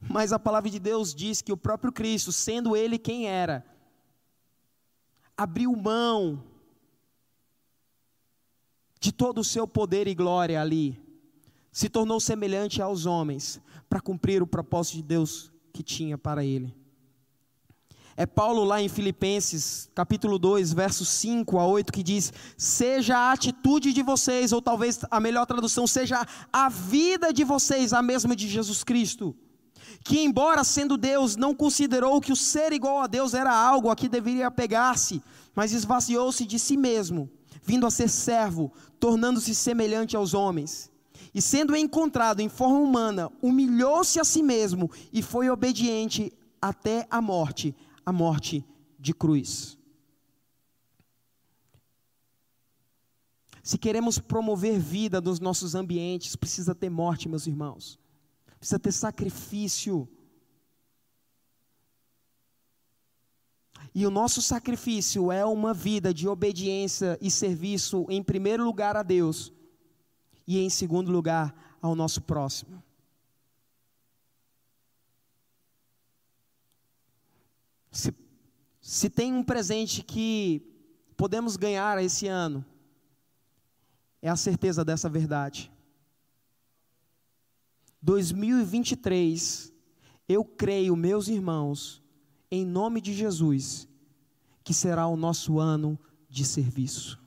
Mas 0.00 0.32
a 0.32 0.38
palavra 0.38 0.70
de 0.70 0.78
Deus 0.78 1.14
diz 1.14 1.42
que 1.42 1.52
o 1.52 1.56
próprio 1.56 1.92
Cristo, 1.92 2.32
sendo 2.32 2.74
ele 2.74 2.98
quem 2.98 3.28
era, 3.28 3.64
abriu 5.36 5.76
mão 5.76 6.42
de 9.00 9.10
todo 9.10 9.38
o 9.38 9.44
seu 9.44 9.66
poder 9.66 10.06
e 10.06 10.14
glória 10.14 10.60
ali, 10.60 11.00
se 11.72 11.88
tornou 11.88 12.20
semelhante 12.20 12.82
aos 12.82 13.06
homens, 13.06 13.60
para 13.88 14.00
cumprir 14.00 14.40
o 14.40 14.46
propósito 14.46 14.96
de 14.96 15.02
Deus 15.02 15.50
que 15.72 15.82
tinha 15.82 16.16
para 16.16 16.44
ele. 16.44 16.72
É 18.16 18.26
Paulo 18.26 18.62
lá 18.62 18.82
em 18.82 18.88
Filipenses, 18.88 19.88
capítulo 19.94 20.38
2, 20.38 20.74
versos 20.74 21.08
5 21.08 21.58
a 21.58 21.66
8, 21.66 21.92
que 21.92 22.02
diz: 22.02 22.32
Seja 22.56 23.16
a 23.16 23.32
atitude 23.32 23.92
de 23.92 24.02
vocês, 24.02 24.52
ou 24.52 24.60
talvez 24.60 25.00
a 25.10 25.18
melhor 25.18 25.46
tradução 25.46 25.86
seja 25.86 26.24
a 26.52 26.68
vida 26.68 27.32
de 27.32 27.42
vocês, 27.42 27.92
a 27.92 28.02
mesma 28.02 28.36
de 28.36 28.46
Jesus 28.46 28.84
Cristo. 28.84 29.34
Que, 30.04 30.20
embora 30.20 30.62
sendo 30.62 30.96
Deus, 30.96 31.34
não 31.34 31.54
considerou 31.54 32.20
que 32.20 32.32
o 32.32 32.36
ser 32.36 32.72
igual 32.72 33.00
a 33.00 33.06
Deus 33.06 33.32
era 33.32 33.52
algo 33.52 33.88
a 33.90 33.96
que 33.96 34.08
deveria 34.08 34.48
apegar-se, 34.48 35.22
mas 35.54 35.72
esvaziou-se 35.72 36.44
de 36.44 36.58
si 36.58 36.76
mesmo 36.76 37.30
vindo 37.62 37.86
a 37.86 37.90
ser 37.90 38.08
servo, 38.08 38.72
tornando-se 38.98 39.54
semelhante 39.54 40.16
aos 40.16 40.34
homens. 40.34 40.90
E 41.32 41.40
sendo 41.40 41.76
encontrado 41.76 42.40
em 42.40 42.48
forma 42.48 42.78
humana, 42.78 43.30
humilhou-se 43.40 44.18
a 44.18 44.24
si 44.24 44.42
mesmo 44.42 44.90
e 45.12 45.22
foi 45.22 45.48
obediente 45.48 46.32
até 46.60 47.06
a 47.10 47.20
morte 47.20 47.74
a 48.04 48.12
morte 48.12 48.64
de 48.98 49.14
cruz. 49.14 49.78
Se 53.62 53.78
queremos 53.78 54.18
promover 54.18 54.78
vida 54.80 55.20
nos 55.20 55.38
nossos 55.38 55.74
ambientes, 55.74 56.34
precisa 56.34 56.74
ter 56.74 56.90
morte, 56.90 57.28
meus 57.28 57.46
irmãos. 57.46 57.98
Precisa 58.58 58.78
ter 58.78 58.92
sacrifício. 58.92 60.08
E 63.94 64.06
o 64.06 64.10
nosso 64.10 64.40
sacrifício 64.40 65.32
é 65.32 65.44
uma 65.44 65.74
vida 65.74 66.14
de 66.14 66.28
obediência 66.28 67.18
e 67.20 67.30
serviço, 67.30 68.06
em 68.08 68.22
primeiro 68.22 68.64
lugar 68.64 68.96
a 68.96 69.02
Deus, 69.02 69.52
e 70.46 70.58
em 70.58 70.70
segundo 70.70 71.10
lugar 71.10 71.78
ao 71.82 71.94
nosso 71.94 72.20
próximo. 72.20 72.82
Se, 77.90 78.14
se 78.80 79.10
tem 79.10 79.34
um 79.34 79.42
presente 79.42 80.02
que 80.02 80.62
podemos 81.16 81.56
ganhar 81.56 82.02
esse 82.02 82.28
ano, 82.28 82.64
é 84.22 84.28
a 84.28 84.36
certeza 84.36 84.84
dessa 84.84 85.08
verdade. 85.08 85.70
2023, 88.00 89.72
eu 90.28 90.44
creio, 90.44 90.94
meus 90.96 91.28
irmãos, 91.28 91.99
em 92.50 92.66
nome 92.66 93.00
de 93.00 93.12
Jesus, 93.12 93.88
que 94.64 94.74
será 94.74 95.06
o 95.06 95.16
nosso 95.16 95.58
ano 95.58 95.98
de 96.28 96.44
serviço. 96.44 97.18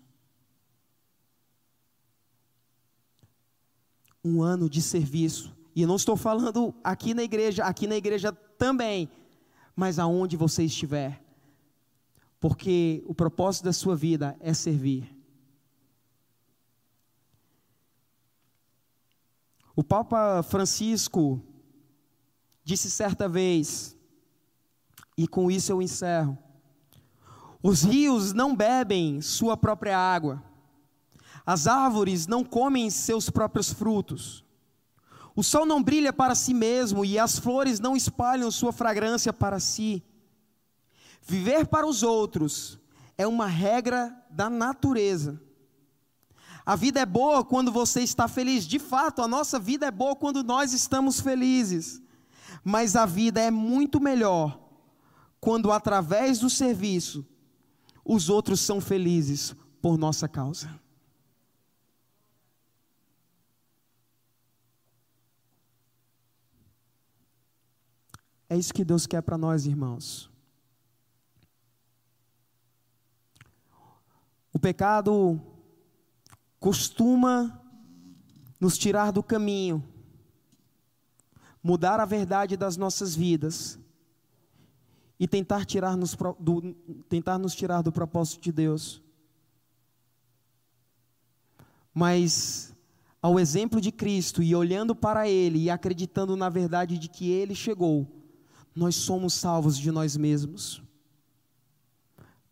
Um 4.23 4.41
ano 4.41 4.69
de 4.69 4.81
serviço. 4.81 5.55
E 5.75 5.81
eu 5.81 5.87
não 5.87 5.95
estou 5.95 6.17
falando 6.17 6.73
aqui 6.83 7.13
na 7.13 7.23
igreja, 7.23 7.63
aqui 7.63 7.87
na 7.87 7.95
igreja 7.95 8.31
também, 8.31 9.09
mas 9.75 9.97
aonde 9.97 10.35
você 10.35 10.63
estiver. 10.63 11.23
Porque 12.39 13.03
o 13.07 13.15
propósito 13.15 13.63
da 13.63 13.73
sua 13.73 13.95
vida 13.95 14.35
é 14.39 14.53
servir. 14.53 15.09
O 19.75 19.83
Papa 19.83 20.43
Francisco 20.43 21.41
disse 22.63 22.91
certa 22.91 23.27
vez 23.27 23.97
e 25.17 25.27
com 25.27 25.49
isso 25.49 25.71
eu 25.71 25.81
encerro. 25.81 26.37
Os 27.61 27.83
rios 27.83 28.33
não 28.33 28.55
bebem 28.55 29.21
sua 29.21 29.55
própria 29.55 29.97
água, 29.97 30.43
as 31.45 31.67
árvores 31.67 32.27
não 32.27 32.43
comem 32.43 32.89
seus 32.89 33.29
próprios 33.29 33.71
frutos, 33.71 34.43
o 35.35 35.41
sol 35.41 35.65
não 35.65 35.81
brilha 35.81 36.13
para 36.13 36.35
si 36.35 36.53
mesmo 36.53 37.03
e 37.03 37.17
as 37.17 37.39
flores 37.39 37.79
não 37.79 37.95
espalham 37.95 38.51
sua 38.51 38.71
fragrância 38.71 39.33
para 39.33 39.59
si. 39.59 40.03
Viver 41.21 41.67
para 41.67 41.87
os 41.87 42.03
outros 42.03 42.79
é 43.17 43.25
uma 43.25 43.47
regra 43.47 44.15
da 44.29 44.49
natureza. 44.49 45.41
A 46.65 46.75
vida 46.75 46.99
é 46.99 47.05
boa 47.05 47.43
quando 47.43 47.71
você 47.71 48.01
está 48.01 48.27
feliz. 48.27 48.65
De 48.65 48.77
fato, 48.77 49.21
a 49.21 49.27
nossa 49.27 49.59
vida 49.59 49.85
é 49.85 49.91
boa 49.91 50.15
quando 50.15 50.43
nós 50.43 50.71
estamos 50.71 51.19
felizes. 51.19 52.01
Mas 52.63 52.95
a 52.95 53.05
vida 53.05 53.41
é 53.41 53.51
muito 53.51 53.99
melhor 53.99 54.62
quando 55.43 55.73
através 55.73 56.39
do 56.39 56.49
serviço 56.49 57.27
os 58.05 58.29
outros 58.29 58.61
são 58.61 58.79
felizes 58.79 59.53
por 59.81 59.97
nossa 59.97 60.25
causa. 60.25 60.79
É 68.47 68.55
isso 68.55 68.73
que 68.73 68.85
Deus 68.85 69.05
quer 69.05 69.21
para 69.21 69.37
nós, 69.37 69.65
irmãos. 69.65 70.31
O 74.53 74.59
pecado 74.59 75.41
costuma 76.57 77.61
nos 78.61 78.77
tirar 78.77 79.11
do 79.11 79.21
caminho, 79.21 79.83
mudar 81.61 81.99
a 81.99 82.05
verdade 82.05 82.55
das 82.55 82.77
nossas 82.77 83.13
vidas 83.13 83.82
e 85.19 85.27
tentar, 85.27 85.65
tirar 85.65 85.95
nos, 85.95 86.15
do, 86.39 86.73
tentar 87.07 87.37
nos 87.37 87.55
tirar 87.55 87.81
do 87.81 87.91
propósito 87.91 88.41
de 88.41 88.51
Deus. 88.51 89.01
Mas, 91.93 92.73
ao 93.21 93.39
exemplo 93.39 93.79
de 93.79 93.91
Cristo 93.91 94.41
e 94.41 94.55
olhando 94.55 94.95
para 94.95 95.29
Ele 95.29 95.59
e 95.59 95.69
acreditando 95.69 96.35
na 96.35 96.49
verdade 96.49 96.97
de 96.97 97.07
que 97.07 97.29
Ele 97.29 97.53
chegou, 97.53 98.07
nós 98.75 98.95
somos 98.95 99.33
salvos 99.35 99.77
de 99.77 99.91
nós 99.91 100.17
mesmos 100.17 100.81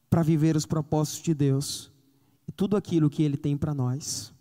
para 0.10 0.22
viver 0.22 0.56
os 0.56 0.66
propósitos 0.66 1.24
de 1.24 1.34
Deus 1.34 1.92
e 2.48 2.52
tudo 2.52 2.78
aquilo 2.78 3.10
que 3.10 3.24
Ele 3.24 3.38
tem 3.38 3.58
para 3.58 3.74
nós. 3.74 4.34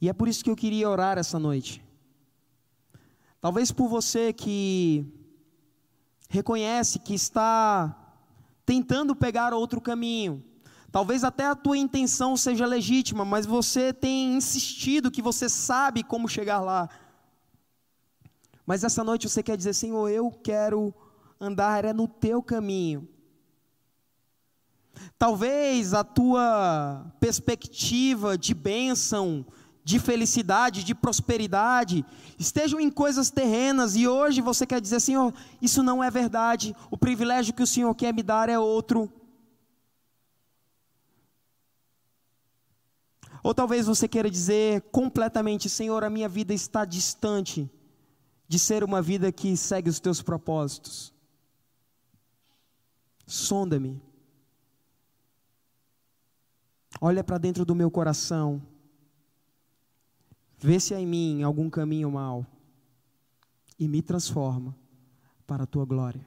E 0.00 0.08
é 0.08 0.12
por 0.12 0.28
isso 0.28 0.42
que 0.42 0.50
eu 0.50 0.56
queria 0.56 0.88
orar 0.88 1.18
essa 1.18 1.38
noite. 1.38 1.84
Talvez 3.40 3.70
por 3.70 3.88
você 3.88 4.32
que 4.32 5.04
reconhece 6.28 6.98
que 6.98 7.14
está 7.14 7.94
tentando 8.64 9.16
pegar 9.16 9.54
outro 9.54 9.80
caminho. 9.80 10.44
Talvez 10.90 11.24
até 11.24 11.46
a 11.46 11.54
tua 11.54 11.76
intenção 11.76 12.36
seja 12.36 12.66
legítima, 12.66 13.24
mas 13.24 13.46
você 13.46 13.92
tem 13.92 14.34
insistido 14.34 15.10
que 15.10 15.22
você 15.22 15.48
sabe 15.48 16.02
como 16.02 16.28
chegar 16.28 16.60
lá. 16.60 16.88
Mas 18.66 18.84
essa 18.84 19.02
noite 19.02 19.28
você 19.28 19.42
quer 19.42 19.56
dizer, 19.56 19.74
Senhor, 19.74 20.08
eu 20.08 20.30
quero 20.30 20.94
andar 21.40 21.84
é 21.84 21.92
no 21.92 22.06
teu 22.06 22.42
caminho. 22.42 23.08
Talvez 25.18 25.94
a 25.94 26.02
tua 26.02 27.06
perspectiva 27.20 28.36
de 28.36 28.52
bênção, 28.52 29.46
de 29.88 29.98
felicidade, 29.98 30.84
de 30.84 30.94
prosperidade, 30.94 32.04
estejam 32.38 32.78
em 32.78 32.90
coisas 32.90 33.30
terrenas 33.30 33.96
e 33.96 34.06
hoje 34.06 34.42
você 34.42 34.66
quer 34.66 34.82
dizer, 34.82 35.00
Senhor, 35.00 35.32
isso 35.62 35.82
não 35.82 36.04
é 36.04 36.10
verdade, 36.10 36.76
o 36.90 36.98
privilégio 36.98 37.54
que 37.54 37.62
o 37.62 37.66
Senhor 37.66 37.94
quer 37.94 38.12
me 38.12 38.22
dar 38.22 38.50
é 38.50 38.58
outro. 38.58 39.10
Ou 43.42 43.54
talvez 43.54 43.86
você 43.86 44.06
queira 44.06 44.30
dizer 44.30 44.82
completamente, 44.92 45.70
Senhor, 45.70 46.04
a 46.04 46.10
minha 46.10 46.28
vida 46.28 46.52
está 46.52 46.84
distante 46.84 47.66
de 48.46 48.58
ser 48.58 48.84
uma 48.84 49.00
vida 49.00 49.32
que 49.32 49.56
segue 49.56 49.88
os 49.88 49.98
teus 49.98 50.20
propósitos. 50.20 51.14
Sonda-me. 53.26 53.98
Olha 57.00 57.24
para 57.24 57.38
dentro 57.38 57.64
do 57.64 57.74
meu 57.74 57.90
coração. 57.90 58.60
Vê 60.58 60.80
se 60.80 60.94
há 60.94 61.00
em 61.00 61.06
mim 61.06 61.42
algum 61.42 61.70
caminho 61.70 62.10
mal 62.10 62.44
e 63.78 63.86
me 63.86 64.02
transforma 64.02 64.74
para 65.46 65.62
a 65.62 65.66
tua 65.66 65.84
glória. 65.84 66.26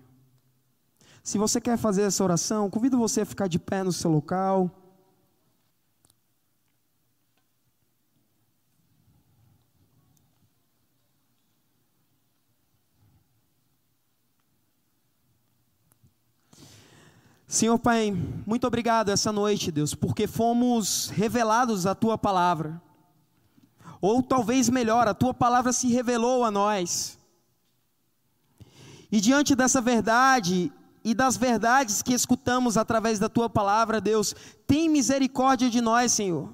Se 1.22 1.38
você 1.38 1.60
quer 1.62 1.78
fazer 1.78 2.04
essa 2.04 2.24
oração, 2.24 2.70
convido 2.70 2.98
você 2.98 3.22
a 3.22 3.26
ficar 3.26 3.48
de 3.48 3.60
pé 3.60 3.84
no 3.84 3.92
seu 3.92 4.10
local. 4.10 4.72
Senhor 17.48 17.78
Pai, 17.78 18.12
muito 18.48 18.66
obrigado 18.66 19.10
essa 19.10 19.30
noite, 19.30 19.74
Deus, 19.74 19.94
porque 19.94 20.26
fomos 20.26 21.10
revelados 21.10 21.86
a 21.86 21.94
tua 21.94 22.18
palavra. 22.18 22.82
Ou 24.02 24.24
talvez 24.24 24.68
melhor, 24.68 25.08
a 25.08 25.14
tua 25.14 25.34
palavra 25.34 25.72
se 25.72 25.88
revelou 25.88 26.44
a 26.44 26.50
nós. 26.50 27.20
E 29.12 29.22
diante 29.22 29.56
dessa 29.56 29.80
verdade 29.80 30.72
e 31.04 31.14
das 31.14 31.38
verdades 31.38 32.02
que 32.02 32.14
escutamos 32.14 32.78
através 32.78 33.20
da 33.20 33.30
tua 33.30 33.50
palavra, 33.50 34.02
Deus, 34.02 34.36
tem 34.66 34.90
misericórdia 34.90 35.70
de 35.70 35.82
nós, 35.82 36.12
Senhor. 36.12 36.50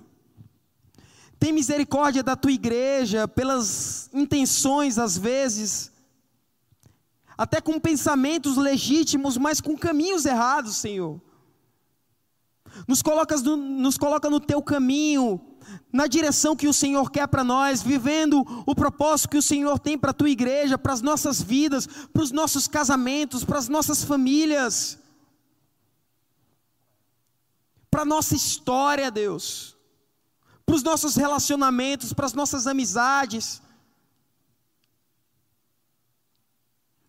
Tem 1.40 1.54
misericórdia 1.54 2.24
da 2.24 2.36
tua 2.36 2.52
igreja 2.52 3.28
pelas 3.28 4.10
intenções, 4.14 4.98
às 4.98 5.18
vezes, 5.18 5.92
até 7.38 7.62
com 7.62 7.80
pensamentos 7.80 8.58
legítimos, 8.58 9.38
mas 9.38 9.62
com 9.62 9.78
caminhos 9.78 10.26
errados, 10.26 10.78
Senhor. 10.78 11.22
Nos, 12.88 13.04
no, 13.44 13.56
nos 13.56 13.98
coloca 13.98 14.30
no 14.30 14.40
teu 14.40 14.62
caminho, 14.62 15.40
na 15.92 16.08
direção 16.08 16.56
que 16.56 16.68
o 16.68 16.74
Senhor 16.74 17.10
quer 17.12 17.28
para 17.28 17.44
nós, 17.44 17.82
vivendo 17.82 18.46
o 18.66 18.76
propósito 18.76 19.30
que 19.30 19.38
o 19.38 19.42
Senhor 19.42 19.80
tem 19.80 19.98
para 19.98 20.12
a 20.12 20.14
tua 20.14 20.30
igreja, 20.30 20.78
para 20.78 20.94
as 20.94 21.02
nossas 21.02 21.42
vidas, 21.42 21.88
para 21.88 22.24
os 22.24 22.32
nossos 22.32 22.68
casamentos, 22.68 23.44
para 23.44 23.58
as 23.58 23.68
nossas 23.68 24.04
famílias, 24.04 24.98
para 27.90 28.02
a 28.02 28.06
nossa 28.06 28.36
história, 28.36 29.10
Deus, 29.10 29.76
para 30.66 30.76
os 30.76 30.84
nossos 30.84 31.16
relacionamentos, 31.16 32.14
para 32.14 32.26
as 32.26 32.34
nossas 32.34 32.68
amizades. 32.68 33.62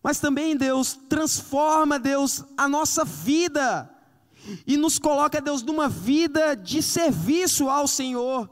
Mas 0.02 0.20
também, 0.20 0.56
Deus, 0.56 0.98
transforma, 1.09 1.98
Deus, 1.98 2.44
a 2.56 2.68
nossa 2.68 3.04
vida 3.04 3.97
e 4.66 4.76
nos 4.76 4.99
coloca, 4.99 5.40
Deus, 5.40 5.62
numa 5.62 5.88
vida 5.88 6.55
de 6.55 6.82
serviço 6.82 7.68
ao 7.68 7.86
Senhor. 7.86 8.51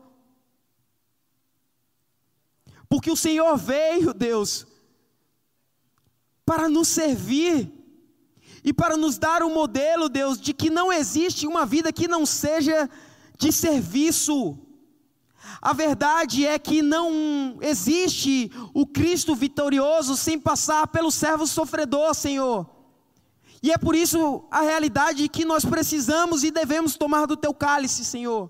Porque 2.89 3.11
o 3.11 3.17
Senhor 3.17 3.57
veio, 3.57 4.15
Deus, 4.15 4.67
para 6.45 6.69
nos 6.69 6.89
servir 6.89 7.73
e 8.63 8.73
para 8.73 8.97
nos 8.97 9.19
dar 9.19 9.43
um 9.43 9.53
modelo, 9.53 10.09
Deus, 10.09 10.41
de 10.41 10.53
que 10.53 10.71
não 10.71 10.93
existe 10.93 11.47
uma 11.47 11.67
vida 11.67 11.93
que 11.93 12.09
não 12.09 12.25
seja 12.25 12.89
de 13.39 13.53
serviço. 13.53 14.59
A 15.61 15.73
verdade 15.73 16.47
é 16.47 16.59
que 16.59 16.83
não 16.83 17.59
existe 17.61 18.51
o 18.75 18.87
Cristo 18.87 19.35
vitorioso 19.35 20.17
sem 20.17 20.39
passar 20.39 20.87
pelo 20.89 21.11
servo 21.11 21.47
sofredor, 21.47 22.15
Senhor. 22.15 22.76
E 23.67 23.73
é 23.73 23.77
por 23.77 23.97
isso 23.97 24.45
a 24.49 24.61
realidade 24.61 25.29
que 25.29 25.45
nós 25.45 25.65
precisamos 25.65 26.45
e 26.45 26.53
devemos 26.53 26.95
tomar 26.95 27.27
do 27.27 27.37
teu 27.37 27.53
cálice, 27.53 28.05
Senhor. 28.05 28.49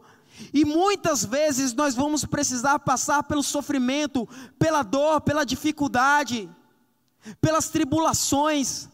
E 0.53 0.63
muitas 0.63 1.25
vezes 1.25 1.73
nós 1.73 1.95
vamos 1.95 2.27
precisar 2.27 2.79
passar 2.81 3.23
pelo 3.23 3.43
sofrimento, 3.43 4.29
pela 4.59 4.83
dor, 4.83 5.23
pela 5.23 5.43
dificuldade, 5.43 6.51
pelas 7.41 7.71
tribulações, 7.71 8.91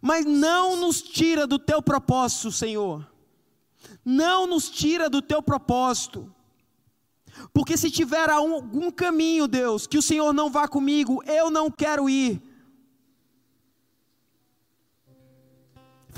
mas 0.00 0.24
não 0.24 0.76
nos 0.76 1.02
tira 1.02 1.46
do 1.46 1.58
teu 1.58 1.82
propósito, 1.82 2.50
Senhor. 2.50 3.06
Não 4.02 4.46
nos 4.46 4.70
tira 4.70 5.10
do 5.10 5.20
teu 5.20 5.42
propósito. 5.42 6.34
Porque 7.52 7.76
se 7.76 7.90
tiver 7.90 8.30
algum 8.30 8.90
caminho, 8.90 9.46
Deus, 9.46 9.86
que 9.86 9.98
o 9.98 10.02
Senhor 10.02 10.32
não 10.32 10.48
vá 10.48 10.66
comigo, 10.66 11.22
eu 11.26 11.50
não 11.50 11.70
quero 11.70 12.08
ir. 12.08 12.47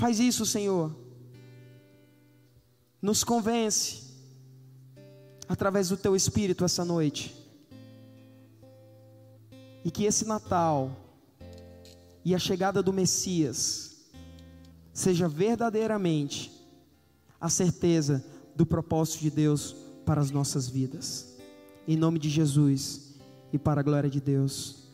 Faz 0.01 0.19
isso, 0.19 0.47
Senhor. 0.47 0.91
Nos 2.99 3.23
convence 3.23 4.01
através 5.47 5.89
do 5.89 5.95
teu 5.95 6.15
espírito 6.15 6.65
essa 6.65 6.83
noite. 6.83 7.35
E 9.85 9.91
que 9.91 10.05
esse 10.05 10.25
Natal 10.25 10.89
e 12.25 12.33
a 12.33 12.39
chegada 12.39 12.81
do 12.81 12.91
Messias 12.91 14.09
seja 14.91 15.27
verdadeiramente 15.27 16.51
a 17.39 17.47
certeza 17.47 18.25
do 18.55 18.65
propósito 18.65 19.21
de 19.21 19.29
Deus 19.29 19.75
para 20.03 20.19
as 20.19 20.31
nossas 20.31 20.67
vidas. 20.67 21.37
Em 21.87 21.95
nome 21.95 22.17
de 22.17 22.27
Jesus 22.27 23.19
e 23.53 23.59
para 23.59 23.81
a 23.81 23.83
glória 23.83 24.09
de 24.09 24.19
Deus. 24.19 24.87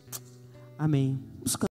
Amém. 0.78 1.18